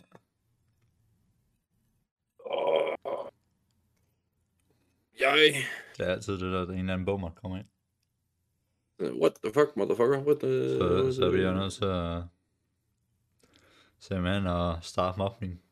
Åh. 2.50 3.28
Jeg... 5.20 5.54
Det 5.96 6.06
er 6.06 6.12
altid 6.12 6.32
det 6.32 6.52
der, 6.52 6.62
en 6.62 6.78
eller 6.78 6.92
anden 6.92 7.04
bummer 7.06 7.30
kommer 7.30 7.58
ind. 7.58 7.66
What 9.20 9.32
the 9.44 9.52
fuck, 9.52 9.76
motherfucker? 9.76 10.22
What 10.22 10.38
the... 10.40 10.78
Så, 10.78 11.12
så 11.12 11.30
bliver 11.30 11.46
jeg 11.46 11.54
nødt 11.54 11.72
til 11.72 11.84
at 11.84 12.22
simpelthen 13.98 14.46
at 14.46 14.84
starte 14.84 15.18
mobning. 15.18 15.62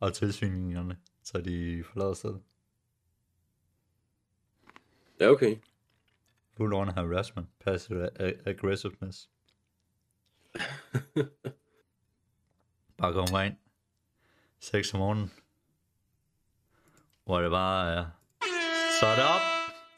Og 0.00 0.14
tilsyningerne, 0.14 0.98
så 1.22 1.40
de 1.40 1.84
forlader 1.84 2.14
stedet. 2.14 2.42
Ja, 5.20 5.30
okay. 5.30 5.56
Full 6.56 6.72
on 6.72 6.88
harassment, 6.88 7.48
passive 7.58 8.10
aggressiveness. 8.46 9.30
bare 12.98 13.12
kommer 13.12 13.40
ind 13.40 13.56
6 14.60 14.94
om 14.94 14.98
morgenen, 14.98 15.32
hvor 17.24 17.40
det 17.40 17.50
bare 17.50 17.94
er, 17.94 18.06
så 19.00 19.06
er 19.06 19.16
det 19.16 19.24
op, 19.24 19.40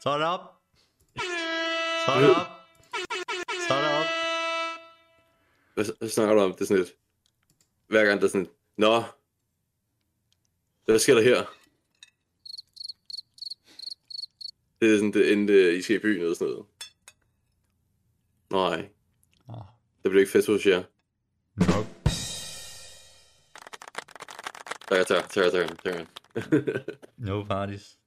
så 0.01 0.09
er 0.09 0.17
det 0.17 0.27
op, 0.27 0.41
så 2.05 2.11
er 2.11 2.19
det 2.21 2.29
op, 2.29 2.47
så 3.67 3.73
er 3.73 3.81
det 3.81 3.91
op. 3.99 4.05
Hvad, 5.73 6.09
snakker 6.09 6.35
du 6.35 6.41
om? 6.41 6.51
Det 6.51 6.61
er 6.61 6.65
sådan 6.65 6.83
lidt... 6.83 6.93
Hver 7.87 8.05
gang 8.05 8.21
der 8.21 8.27
er 8.27 8.31
sådan. 8.31 8.49
Nå. 8.77 9.03
Hvad 10.85 10.99
sker 10.99 11.13
der 11.15 11.21
her? 11.21 11.45
Det 14.81 14.93
er 14.93 14.97
sådan, 14.97 15.13
det 15.13 15.33
endte, 15.33 15.77
I 15.77 15.81
skal 15.81 15.95
i 15.95 15.99
byen 15.99 16.21
eller 16.21 16.33
sådan 16.35 16.53
noget. 16.53 16.65
Nej, 18.51 18.89
Ah, 19.49 19.65
det 20.03 20.11
bliver 20.11 20.19
ikke 20.19 20.31
fedt 20.31 20.47
hos 20.47 20.65
jer. 20.65 20.83
nope. 21.55 21.89
Tak, 24.89 25.07
tak, 25.07 25.29
tak, 25.29 25.51
tak, 25.51 25.83
tak. 25.83 26.07
No 27.27 27.43
parties. 27.43 27.97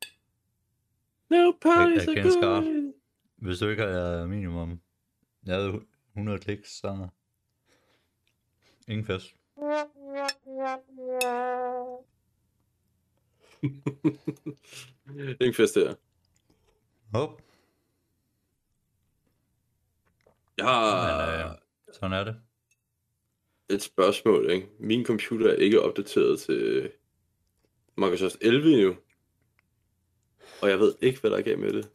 no 1.31 1.53
parties 1.63 2.07
Jeg- 2.07 2.17
jeg 2.17 2.27
are 2.27 2.63
good. 2.63 2.93
Hvis 3.37 3.59
du 3.59 3.69
ikke 3.69 3.83
har 3.83 4.27
minimum 4.27 4.81
lavet 5.43 5.83
100 6.17 6.39
kliks, 6.39 6.71
så 6.81 7.09
ingen 8.89 9.07
fest. 9.07 9.35
Ingen 15.41 15.55
fest 15.55 15.75
her. 15.75 15.95
Hop. 17.15 17.43
Jeg 20.59 20.67
har 20.67 21.45
Men, 21.45 21.51
øh, 21.51 21.59
sådan 21.93 22.13
er 22.13 22.25
det. 22.25 22.41
et 23.71 23.83
spørgsmål, 23.83 24.51
ikke? 24.51 24.69
Min 24.79 25.05
computer 25.07 25.51
er 25.51 25.55
ikke 25.57 25.83
opdateret 25.83 26.41
til 26.41 26.93
Microsoft 27.97 28.37
11 28.41 28.73
endnu. 28.73 28.97
Og 30.63 30.71
jeg 30.71 30.79
ved 30.79 30.95
ikke, 31.01 31.21
hvad 31.21 31.31
der 31.31 31.37
er 31.37 31.43
galt 31.43 31.61
med 31.61 31.73
det. 31.73 31.91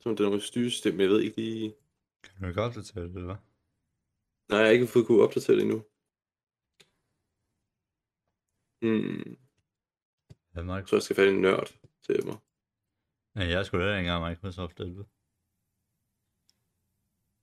Som 0.00 0.16
det 0.16 0.24
er 0.24 0.28
noget 0.28 0.42
styresystem, 0.42 1.00
jeg 1.00 1.08
ved 1.08 1.20
ikke 1.20 1.36
lige... 1.36 1.74
Kan 2.22 2.32
du 2.42 2.46
ikke 2.48 2.62
opdatere 2.62 3.04
det, 3.04 3.16
eller? 3.16 3.36
Nej, 4.48 4.58
jeg 4.58 4.66
har 4.66 4.72
ikke 4.72 4.86
fået 4.86 5.06
kunne 5.06 5.22
opdatere 5.22 5.56
det 5.56 5.62
endnu. 5.62 5.84
Hmm. 8.82 9.36
Ja, 10.56 10.62
Microsoft. 10.62 10.88
Så 10.88 10.96
jeg 10.96 11.02
skal 11.02 11.16
finde 11.16 11.32
en 11.32 11.40
nørd 11.40 11.74
til 12.06 12.26
mig. 12.26 12.36
Ja, 13.36 13.48
jeg 13.48 13.66
skulle 13.66 13.84
heller 13.84 13.98
ikke 13.98 14.08
engang 14.10 14.30
Microsoft 14.30 14.80
11. 14.80 15.04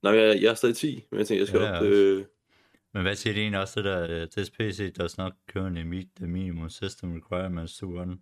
Nej, 0.04 0.13
jeg, 0.13 0.41
jeg 0.41 0.50
er 0.52 0.54
stadig 0.54 0.76
10, 0.76 1.08
men 1.12 1.17
jeg 1.19 1.28
tænker, 1.28 1.41
jeg 1.41 1.47
skal 1.47 1.60
Ja, 1.60 1.67
ja, 1.67 1.78
op... 1.78 1.84
Øh, 1.84 2.26
Men 2.93 3.02
hvad 3.02 3.15
siger 3.15 3.34
det 3.34 3.41
egentlig 3.41 3.62
også, 3.62 3.82
det 3.82 3.86
der, 3.86 4.24
uh, 4.24 4.30
this 4.30 4.50
PC 4.50 4.93
does 4.93 5.17
not 5.17 5.34
currently 5.52 5.82
meet 5.82 6.08
the 6.15 6.28
minimum 6.28 6.69
system 6.69 7.13
requirements 7.13 7.78
to 7.78 7.86
run? 7.86 8.21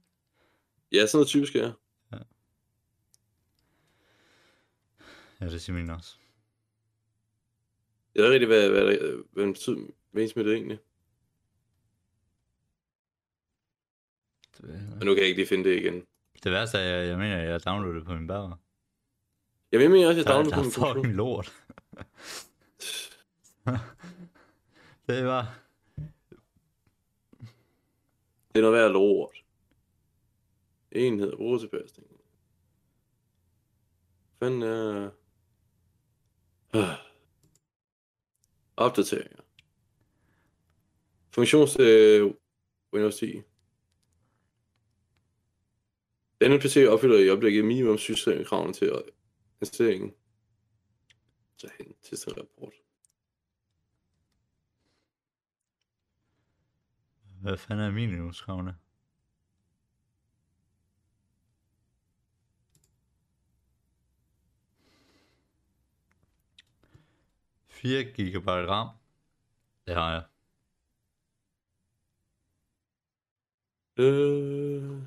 ja, 0.91 1.05
sådan 1.05 1.17
noget 1.17 1.27
typisk 1.27 1.55
er. 1.55 1.73
Ja, 5.41 5.49
det 5.49 5.61
siger 5.61 5.75
min 5.77 5.89
også. 5.89 6.17
Jeg 8.15 8.23
ved 8.23 8.33
ikke 8.33 8.45
rigtig, 8.45 8.69
hvad, 8.69 8.69
hvad, 8.69 8.97
hvad, 8.97 9.23
hvad 9.31 9.43
den 9.43 9.53
betyder, 9.53 9.87
menes 10.11 10.35
med 10.35 10.43
det 10.43 10.53
egentlig. 10.53 10.77
Det, 10.77 10.88
Men 14.59 14.99
nu 15.01 15.13
kan 15.13 15.17
jeg 15.17 15.27
ikke 15.27 15.39
lige 15.39 15.47
finde 15.47 15.69
det 15.69 15.77
igen. 15.77 16.03
det 16.43 16.51
værste 16.51 16.77
er, 16.77 16.81
jeg, 16.81 17.07
jeg 17.07 17.17
mener, 17.17 17.37
at 17.37 17.47
jeg 17.49 17.65
downloadede 17.65 18.05
på 18.05 18.13
min 18.13 18.27
bærer. 18.27 18.59
Jeg 19.71 19.89
mener 19.89 20.07
også, 20.07 20.19
at 20.19 20.25
jeg 20.25 20.33
der 20.33 20.33
på 20.33 20.39
er 20.39 20.43
min 20.63 20.71
computer. 20.71 20.93
fucking 20.93 21.15
lort. 21.15 21.53
det 25.07 25.25
var... 25.25 25.59
Det 28.53 28.57
er 28.57 28.61
noget 28.61 28.73
værd 28.73 28.91
lort. 28.91 29.43
Enhed, 30.91 31.35
brugertilpasning. 31.37 32.07
Fanden 34.39 34.61
er... 34.61 35.09
Ah. 36.73 36.95
Opdateringer. 38.77 39.41
Funktions 41.31 41.73
til 41.73 42.21
Windows 42.93 43.15
10. 43.17 43.41
Denne 46.41 46.59
PC 46.59 46.85
opfylder 46.89 47.19
i 47.19 47.29
øjeblikket 47.29 47.65
minimum 47.65 47.97
systemkravene 47.97 48.73
til 48.73 49.01
installeringen. 49.61 50.13
Så 51.57 51.69
hen 51.77 51.93
til 52.01 52.17
sin 52.17 52.33
rapport. 52.37 52.73
Hvad 57.41 57.57
fanden 57.57 57.85
er 57.85 57.91
minimumskravene? 57.91 58.75
Fire 67.67 68.03
gigabyte 68.03 68.67
RAM. 68.67 68.87
Det 69.85 69.95
har 69.95 70.11
jeg. 70.11 70.23
Øh... 73.97 75.03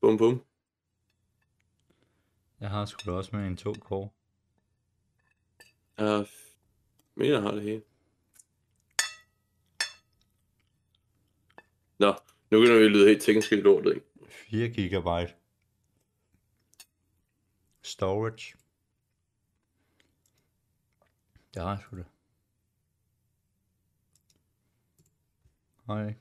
Bum 0.00 0.18
bum. 0.18 0.44
Jeg 2.60 2.70
har 2.70 2.84
sgu 2.84 3.10
da 3.10 3.16
også 3.16 3.36
med 3.36 3.46
en 3.46 3.56
2 3.56 3.74
core. 3.74 4.08
Jeg 5.98 6.26
mener, 7.14 7.32
jeg 7.32 7.42
har 7.42 7.50
det 7.50 7.62
hele. 7.62 7.82
Nå, 11.98 12.12
nu 12.50 12.60
begynder 12.60 12.78
vi 12.78 12.88
lyde 12.88 13.08
helt 13.08 13.22
teknisk 13.22 13.52
i 13.52 13.54
lortet, 13.54 13.94
ikke? 13.94 14.06
4 14.30 14.68
gigabyte 14.68 15.34
storage. 17.82 18.54
Det 21.54 21.62
har 21.62 21.70
jeg 21.70 21.78
sgu 21.82 21.96
da. 21.96 22.04
Nej. 25.88 26.14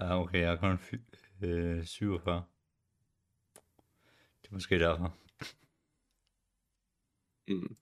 Ja, 0.00 0.20
okay, 0.22 0.40
jeg 0.40 0.48
har 0.48 0.56
kun 0.56 0.78
øh, 1.42 1.86
47. 1.86 2.44
Måske 4.52 4.78
derfor. 4.78 5.16
Mm. 7.48 7.76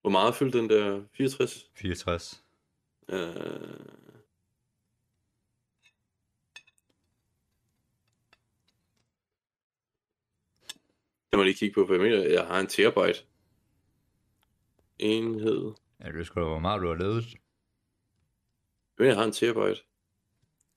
Hvor 0.00 0.10
meget 0.10 0.34
fyldte 0.34 0.58
den 0.58 0.70
der 0.70 1.04
64? 1.12 1.70
64. 1.74 2.44
Øh... 3.08 3.18
Jeg 11.32 11.38
må 11.38 11.42
lige 11.42 11.54
kigge 11.54 11.74
på, 11.74 11.86
hvad 11.86 11.96
jeg 11.96 12.04
mener. 12.04 12.28
Jeg 12.32 12.46
har 12.46 12.60
en 12.60 12.66
terabyte. 12.66 13.26
Enhed. 14.98 15.74
Ja, 16.00 16.12
det 16.12 16.26
sgu 16.26 16.40
da, 16.40 16.44
hvor 16.44 16.58
meget 16.58 16.82
du 16.82 16.88
har 16.88 16.94
levet. 16.94 17.32
Jeg 17.32 17.40
mener, 18.98 19.10
jeg 19.10 19.16
har 19.16 19.24
en 19.24 19.32
terabyte. 19.32 19.82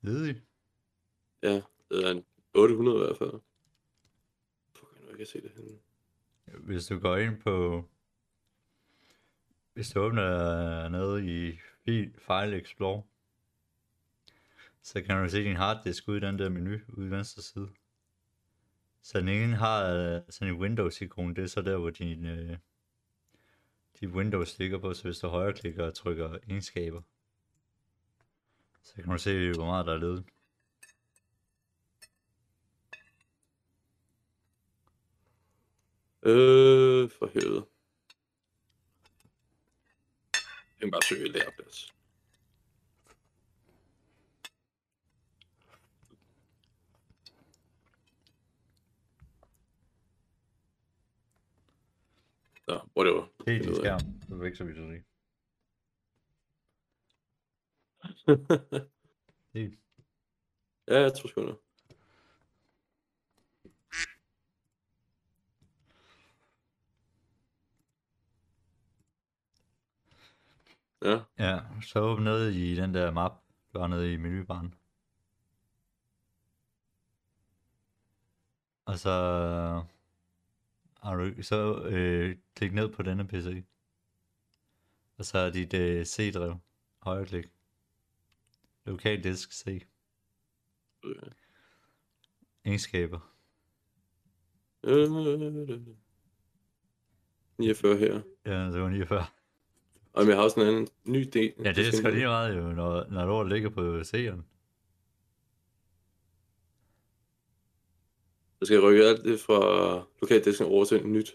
Ledig. 0.02 0.42
Ja, 1.44 1.62
det 1.90 2.06
er 2.06 2.12
en 2.12 2.26
800 2.54 2.98
i 2.98 3.00
hvert 3.06 3.18
fald. 3.18 3.42
Fuck, 4.76 4.92
jeg 5.10 5.18
kan 5.18 5.26
se 5.26 5.42
det 5.42 5.52
henne. 5.56 5.80
Hvis 6.66 6.86
du 6.86 7.00
går 7.00 7.18
ind 7.18 7.42
på... 7.42 7.86
Hvis 9.74 9.90
du 9.90 10.00
åbner 10.00 10.90
noget 10.90 11.24
i 11.24 11.52
Fil- 11.86 12.20
File 12.20 12.62
Explorer, 12.62 13.02
så 14.82 15.02
kan 15.02 15.24
du 15.24 15.30
se 15.30 15.44
din 15.44 15.56
harddisk 15.56 16.08
ude 16.08 16.18
i 16.18 16.22
den 16.22 16.40
der 16.40 16.50
menu 16.50 16.78
ude 16.88 17.08
i 17.08 17.12
venstre 17.12 17.42
side. 17.42 17.70
Så 19.02 19.20
den 19.20 19.28
ene 19.28 19.56
har 19.56 19.86
øh, 19.86 20.22
sådan 20.30 20.54
en 20.54 20.62
Windows-ikon, 20.62 21.36
det 21.36 21.44
er 21.44 21.48
så 21.48 21.62
der, 21.62 21.78
hvor 21.78 21.90
din, 21.90 22.26
øh, 22.26 22.58
dit 24.00 24.10
Windows 24.10 24.60
ligger 24.60 24.78
på, 24.78 24.94
så 24.94 25.04
hvis 25.04 25.18
du 25.20 25.28
højreklikker 25.28 25.86
og 25.86 25.94
trykker 25.94 26.38
egenskaber, 26.48 27.02
så 28.82 28.96
kan 28.96 29.12
du 29.12 29.18
se, 29.18 29.54
hvor 29.54 29.66
meget 29.66 29.86
der 29.86 29.94
er 29.94 29.98
ledet. 29.98 30.26
Øh, 36.24 37.10
for 37.10 37.28
helvede. 37.34 37.66
Jeg 40.34 40.80
kan 40.80 40.92
bare 40.92 41.02
søge 41.02 41.32
læreplads. 41.32 41.94
Så, 52.66 52.80
whatever. 52.98 53.22
Det 53.38 53.40
er 53.40 53.44
Find 53.46 53.64
din 53.64 53.70
ud 53.72 53.76
af. 53.78 54.00
skærm, 54.00 54.14
det 54.30 54.40
vækster 54.40 54.66
vi 54.66 54.74
så 54.76 54.82
lige. 54.82 55.04
Det 59.54 59.78
ja, 60.88 61.02
jeg 61.02 61.14
tror 61.14 61.28
sgu 61.28 61.42
det. 61.48 61.58
Ja, 71.02 71.20
Ja, 71.40 71.60
så 71.82 72.00
åbn 72.00 72.24
ned 72.24 72.50
i 72.52 72.76
den 72.76 72.94
der 72.94 73.12
map, 73.12 73.32
du 73.74 73.80
har 73.80 73.88
nede 73.88 74.14
i 74.14 74.18
menubaren. 74.18 74.74
Og 78.86 79.00
så 79.00 79.10
har 81.02 81.16
du 81.16 81.44
så 81.44 81.82
øh, 81.84 82.38
klik 82.56 82.74
ned 82.74 82.90
på 82.90 83.04
denne 83.04 83.28
PC. 83.28 83.64
Og 85.18 85.26
så 85.26 85.38
er 85.38 85.50
dit 85.50 85.74
øh, 85.74 86.06
C-drev. 86.06 86.58
Højreklik. 87.02 87.46
Lokal 88.86 89.24
disk 89.24 89.52
C. 89.52 89.88
øh, 91.06 91.16
Egenskaber. 92.66 93.34
øh, 94.84 95.10
49 97.58 97.98
her. 97.98 98.22
Ja, 98.46 98.72
det 98.72 98.82
var 98.82 98.90
lige 98.90 99.08
før. 99.08 99.39
Og 100.14 100.28
jeg 100.28 100.36
har 100.36 100.44
også 100.44 100.60
en 100.60 100.68
anden 100.68 100.88
ny 101.04 101.30
del. 101.34 101.54
Ja, 101.64 101.72
det 101.72 101.88
er 101.88 101.92
sgu 101.92 102.10
lige 102.10 102.26
meget 102.26 102.58
jo, 102.58 102.62
når, 102.62 103.06
når 103.10 103.26
du 103.44 103.50
ligger 103.50 103.70
på 103.70 104.00
C'eren. 104.00 104.42
Jeg 108.60 108.68
skal 108.68 108.80
rykke 108.82 109.04
alt 109.06 109.24
det 109.24 109.40
fra 109.40 109.60
lokaldisken 110.22 110.68
over 110.68 110.86
til 110.86 110.98
et 111.00 111.06
nyt. 111.06 111.28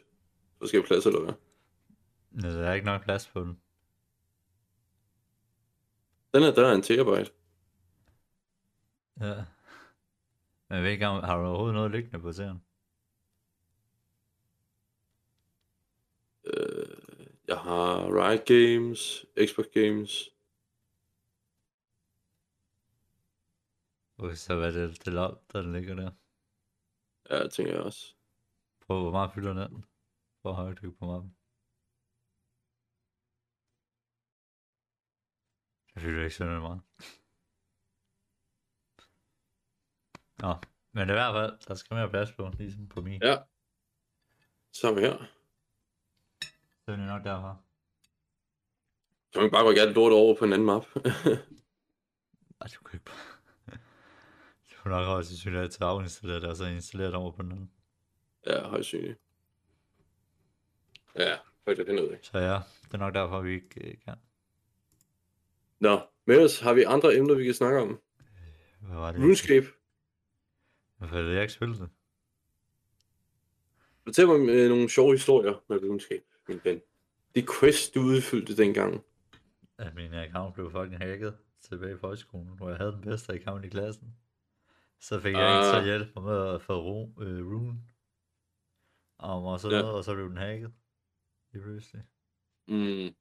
Så 0.62 0.66
skal 0.68 0.78
jeg 0.78 0.86
plads, 0.86 1.06
eller 1.06 1.20
hvad? 1.20 1.34
Ja, 2.42 2.58
Der 2.58 2.68
er 2.68 2.74
ikke 2.74 2.86
nok 2.86 3.02
plads 3.04 3.28
på 3.28 3.40
den. 3.40 3.58
Den 6.34 6.42
her, 6.42 6.52
der 6.52 6.66
er 6.66 6.72
en 6.74 6.82
terabyte. 6.82 7.30
Ja. 9.20 9.34
Men 10.68 10.76
jeg 10.76 10.82
ved 10.82 10.90
ikke, 10.90 11.04
har 11.04 11.36
du 11.36 11.44
overhovedet 11.46 11.74
noget 11.74 11.90
liggende 11.90 12.18
på 12.18 12.30
C'eren? 12.30 12.73
Jeg 17.48 17.58
har 17.58 18.06
Riot 18.18 18.46
Games, 18.46 19.26
Xbox 19.46 19.66
Games. 19.74 20.30
Okay, 24.18 24.34
så 24.34 24.56
hvad 24.56 24.76
er 24.76 24.86
det, 24.86 25.04
det 25.04 25.12
lov, 25.12 25.44
der 25.52 25.62
den 25.62 25.72
ligger 25.72 25.94
der? 25.94 26.10
Ja, 27.30 27.42
det 27.42 27.52
tænker 27.52 27.72
jeg 27.72 27.82
også. 27.82 28.14
Prøv, 28.80 29.02
hvor 29.02 29.10
meget 29.10 29.32
fylder 29.34 29.68
den? 29.68 29.84
For 30.42 30.50
at 30.50 30.56
højtryk 30.56 30.98
på 30.98 31.06
mappen. 31.06 31.36
Det 35.94 36.02
fylder 36.02 36.24
ikke 36.24 36.36
sådan 36.36 36.60
meget. 36.60 36.82
Nå, 40.38 40.54
men 40.92 41.08
i 41.08 41.12
hvert 41.12 41.34
fald, 41.34 41.68
der 41.68 41.74
skal 41.74 41.94
mere 41.94 42.10
plads 42.10 42.32
på, 42.32 42.50
ligesom 42.58 42.88
på 42.88 43.00
min. 43.00 43.22
Ja. 43.22 43.36
Samme 44.72 45.00
her. 45.00 45.33
Så 46.84 46.92
er 46.92 46.96
det 46.96 47.06
nok 47.06 47.24
derfra. 47.24 47.56
Så 49.32 49.40
man 49.40 49.48
kan 49.48 49.50
bare 49.50 49.68
rykke 49.68 49.80
alt 49.80 49.94
lort 49.94 50.12
over 50.12 50.34
på 50.34 50.44
en 50.44 50.52
anden 50.52 50.66
map. 50.66 50.86
Ej, 52.60 52.68
du 52.74 52.84
kan 52.84 52.96
ikke 52.96 53.04
bare... 53.04 53.78
Du 54.70 54.74
får 54.76 54.90
nok 54.90 55.08
også 55.08 55.36
til 55.36 55.56
at 55.56 55.82
afinstallere 55.82 56.40
det, 56.40 56.48
og 56.48 56.56
så 56.56 56.64
installere 56.64 57.06
det 57.08 57.16
over 57.16 57.32
på 57.32 57.42
den 57.42 57.52
anden. 57.52 57.70
ja, 58.46 58.68
højst 58.68 58.88
synligt. 58.88 59.18
Ja, 61.16 61.36
højt 61.64 61.76
det 61.76 61.88
ud 62.00 62.08
af. 62.08 62.18
Så 62.22 62.38
ja, 62.38 62.60
det 62.84 62.94
er 62.94 62.98
nok 62.98 63.14
derfor, 63.14 63.40
vi 63.40 63.54
ikke 63.54 63.88
øh, 63.88 63.94
kan. 64.04 64.14
Nå, 65.80 66.00
med 66.24 66.44
os 66.44 66.60
har 66.60 66.74
vi 66.74 66.82
andre 66.82 67.16
emner, 67.16 67.34
vi 67.34 67.44
kan 67.44 67.54
snakke 67.54 67.80
om. 67.80 68.00
Hvad 68.80 68.96
var 68.96 69.12
det? 69.12 69.20
RuneScape. 69.20 69.66
Hvorfor 70.96 71.16
er 71.16 71.22
det, 71.22 71.34
jeg 71.34 71.42
ikke 71.42 71.52
spillet 71.54 71.78
det? 71.78 71.88
Fortæl 74.04 74.26
mig 74.26 74.48
øh, 74.48 74.68
nogle 74.68 74.88
sjove 74.90 75.12
historier 75.12 75.64
med 75.68 75.82
RuneScape, 75.82 76.24
min 76.48 76.60
ven. 76.64 76.80
Det 77.34 77.48
quest, 77.60 77.94
du 77.94 78.00
udfyldte 78.00 78.56
dengang. 78.56 79.04
at 79.78 79.94
min 79.94 80.14
account 80.14 80.54
blev 80.54 80.70
fucking 80.70 80.98
hacket 80.98 81.36
tilbage 81.60 81.94
i 81.94 81.98
folkeskolen, 81.98 82.56
hvor 82.56 82.68
jeg 82.68 82.78
havde 82.78 82.92
den 82.92 83.00
bedste 83.00 83.32
account 83.32 83.64
i 83.64 83.68
klassen. 83.68 84.16
Så 85.00 85.20
fik 85.20 85.32
jeg 85.34 85.56
ikke 85.58 85.64
så 85.70 85.76
Ah. 85.78 85.84
hjælp 85.84 86.16
med 86.16 86.54
at 86.54 86.62
få 86.62 86.82
ru, 86.82 87.22
øh, 87.22 87.46
rune. 87.46 87.78
Og, 89.18 89.44
og 89.44 89.60
så 89.60 89.70
Ja. 89.70 89.82
og 89.82 90.04
så 90.04 90.14
blev 90.14 90.28
den 90.28 90.36
hacket. 90.36 90.72
Lige 91.52 91.62
pludselig. 91.62 92.02
Mm. 92.68 93.14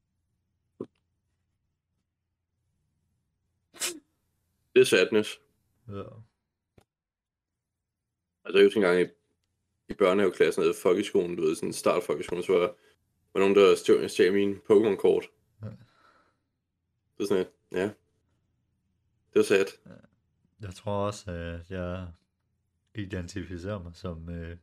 Det 4.76 4.82
er 4.82 4.84
sadness. 4.86 5.40
Ja. 5.88 6.04
Altså, 8.46 8.58
jeg 8.60 8.66
husker 8.66 8.82
engang 8.82 9.02
i, 9.02 9.06
i 9.92 9.94
børnehaveklassen, 9.96 10.62
eller 10.64 10.76
folkeskolen, 10.84 11.36
du 11.36 11.42
ved, 11.42 11.56
sådan 11.56 11.74
start 11.74 12.04
folkeskolen, 12.04 12.44
så 12.44 12.52
var 12.54 12.76
var 13.34 13.40
nogen, 13.40 13.56
der 13.56 13.76
stjal, 13.76 14.10
stjal 14.10 14.34
mine 14.34 14.56
Pokémon-kort. 14.56 15.26
Ja. 15.62 15.68
Det 17.18 17.24
er 17.24 17.26
sådan 17.26 17.42
et, 17.42 17.52
ja. 17.72 17.84
Det 19.34 19.36
var 19.36 19.44
sad. 19.44 19.66
Jeg 20.62 20.74
tror 20.76 20.94
også, 20.94 21.32
at 21.32 21.72
jeg 21.72 22.08
identificerer 22.96 23.84
mig 23.84 23.92
som 23.96 24.30
øh, 24.30 24.58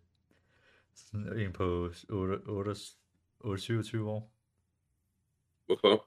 sådan 0.95 1.39
en 1.39 1.53
på 1.53 1.91
8, 2.09 2.35
8, 2.47 2.75
8, 3.41 3.63
27 3.63 4.11
år. 4.11 4.33
Hvorfor? 5.67 6.07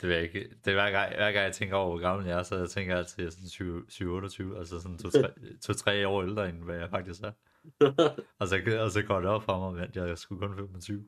Det 0.00 0.08
ved 0.08 0.16
jeg 0.16 0.24
ikke. 0.24 0.56
Det 0.64 0.70
er 0.70 0.74
hver 0.74 0.90
gang, 0.90 1.14
hver 1.14 1.32
gang 1.32 1.44
jeg 1.44 1.54
tænker 1.54 1.76
over, 1.76 1.88
hvor 1.88 1.98
gammel 1.98 2.26
jeg 2.26 2.38
er, 2.38 2.42
så 2.42 2.56
jeg 2.56 2.70
tænker 2.70 2.96
altid, 2.96 3.26
at 3.26 3.36
jeg 3.38 3.46
er 3.46 3.50
sådan 3.50 4.54
7-28, 4.54 4.58
altså 4.58 4.80
sådan 4.80 6.04
2-3 6.04 6.04
år 6.12 6.22
ældre, 6.22 6.48
end 6.48 6.62
hvad 6.64 6.76
jeg 6.76 6.90
faktisk 6.90 7.22
er. 7.22 7.32
Og 8.38 8.48
så, 8.48 8.78
og 8.80 8.90
så 8.90 9.02
går 9.02 9.20
det 9.20 9.28
op 9.28 9.42
for 9.42 9.70
mig, 9.70 9.82
at 9.82 9.96
jeg 9.96 10.18
skulle 10.18 10.48
kun 10.48 10.56
25. 10.56 11.04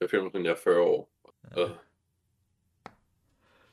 jeg 0.00 0.10
føler 0.10 0.22
mig 0.22 0.32
sådan, 0.32 0.44
jeg 0.44 0.52
er 0.52 0.56
40 0.64 0.80
år. 0.80 1.10
Ja. 1.56 1.62
Og 1.62 1.76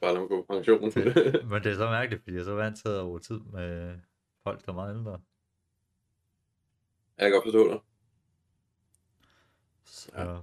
Bare 0.01 0.13
lad 0.13 0.19
mig 0.19 0.29
gå 0.29 0.41
på 0.41 0.53
pension. 0.53 0.91
Det, 0.91 1.45
men 1.49 1.63
det 1.63 1.71
er 1.71 1.75
så 1.75 1.89
mærkeligt, 1.89 2.23
fordi 2.23 2.33
jeg 2.35 2.41
er 2.41 2.45
så 2.45 2.55
vant 2.55 2.77
til 2.77 2.89
at 2.89 3.03
bruge 3.03 3.19
tid 3.19 3.39
med 3.39 3.99
folk, 4.43 4.65
der 4.65 4.71
er 4.71 4.75
meget 4.75 4.95
ældre. 4.97 5.21
jeg 7.17 7.25
kan 7.25 7.31
godt 7.31 7.43
forstå 7.45 7.69
dig. 7.73 7.79
Så, 9.85 10.11
Ja. 10.15 10.41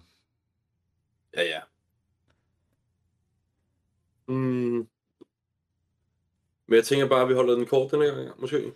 Ja, 1.35 1.43
ja. 1.43 1.61
Mm. 4.29 4.89
Men 6.67 6.77
jeg 6.77 6.85
tænker 6.85 7.09
bare, 7.09 7.23
at 7.23 7.29
vi 7.29 7.35
holder 7.35 7.55
den 7.55 7.67
kort 7.67 7.91
denne 7.91 8.07
gang, 8.07 8.41
måske. 8.41 8.73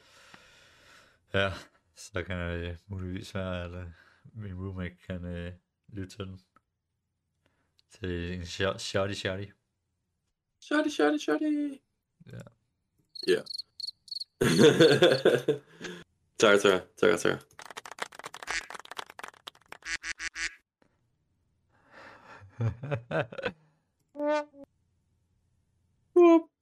ja, 1.34 1.52
så 1.96 2.22
kan 2.22 2.38
det 2.38 2.78
muligvis 2.86 3.34
være, 3.34 3.64
at 3.64 3.70
øh, 3.70 3.86
min 4.34 4.54
roommate 4.54 4.96
kan 5.06 5.24
øh, 5.24 5.52
lytte 5.88 6.16
til 6.16 6.24
den. 6.26 6.40
Til 7.92 8.34
en 8.34 8.42
shot- 8.42 8.78
shotty 8.78 9.14
shotty. 9.14 9.46
Shotty, 10.60 10.90
shotty, 10.96 11.18
shotty. 11.18 11.78
Ja. 12.32 12.42
Ja. 13.26 13.42
tak, 16.38 16.60
tak, 16.60 16.82
tak, 16.96 17.20
tak. 17.20 17.38
Wup, 26.14 26.52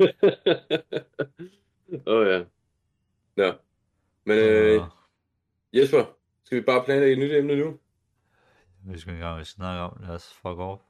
Åh 0.00 0.06
oh, 2.20 2.26
ja. 2.26 2.44
Nå. 3.36 3.52
Men 4.24 4.38
øh, 4.38 4.80
Jesper, 5.72 6.04
skal 6.44 6.58
vi 6.58 6.62
bare 6.62 6.84
planlægge 6.84 7.12
et 7.12 7.18
nyt 7.18 7.32
emne 7.32 7.56
nu? 7.56 7.78
vi 8.82 8.98
skal 8.98 9.12
engang 9.12 9.36
vil 9.38 9.46
snakke 9.46 9.82
om, 9.82 9.98
lad 10.00 10.14
os 10.14 10.32
fuck 10.32 10.58
off. 10.58 10.82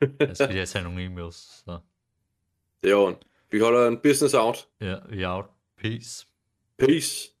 Jeg 0.20 0.36
skal 0.36 0.48
lige 0.48 0.66
tage 0.66 0.84
nogle 0.84 1.06
e-mails, 1.06 1.36
så 1.64 1.78
Det 2.82 2.90
er 2.90 2.94
orden. 2.96 3.16
Vi 3.50 3.60
holder 3.60 3.88
en 3.88 3.98
business 3.98 4.34
out. 4.34 4.68
ja, 4.80 4.96
vi 5.08 5.22
er 5.22 5.28
out. 5.28 5.44
Peace. 5.76 6.26
Peace. 6.78 7.32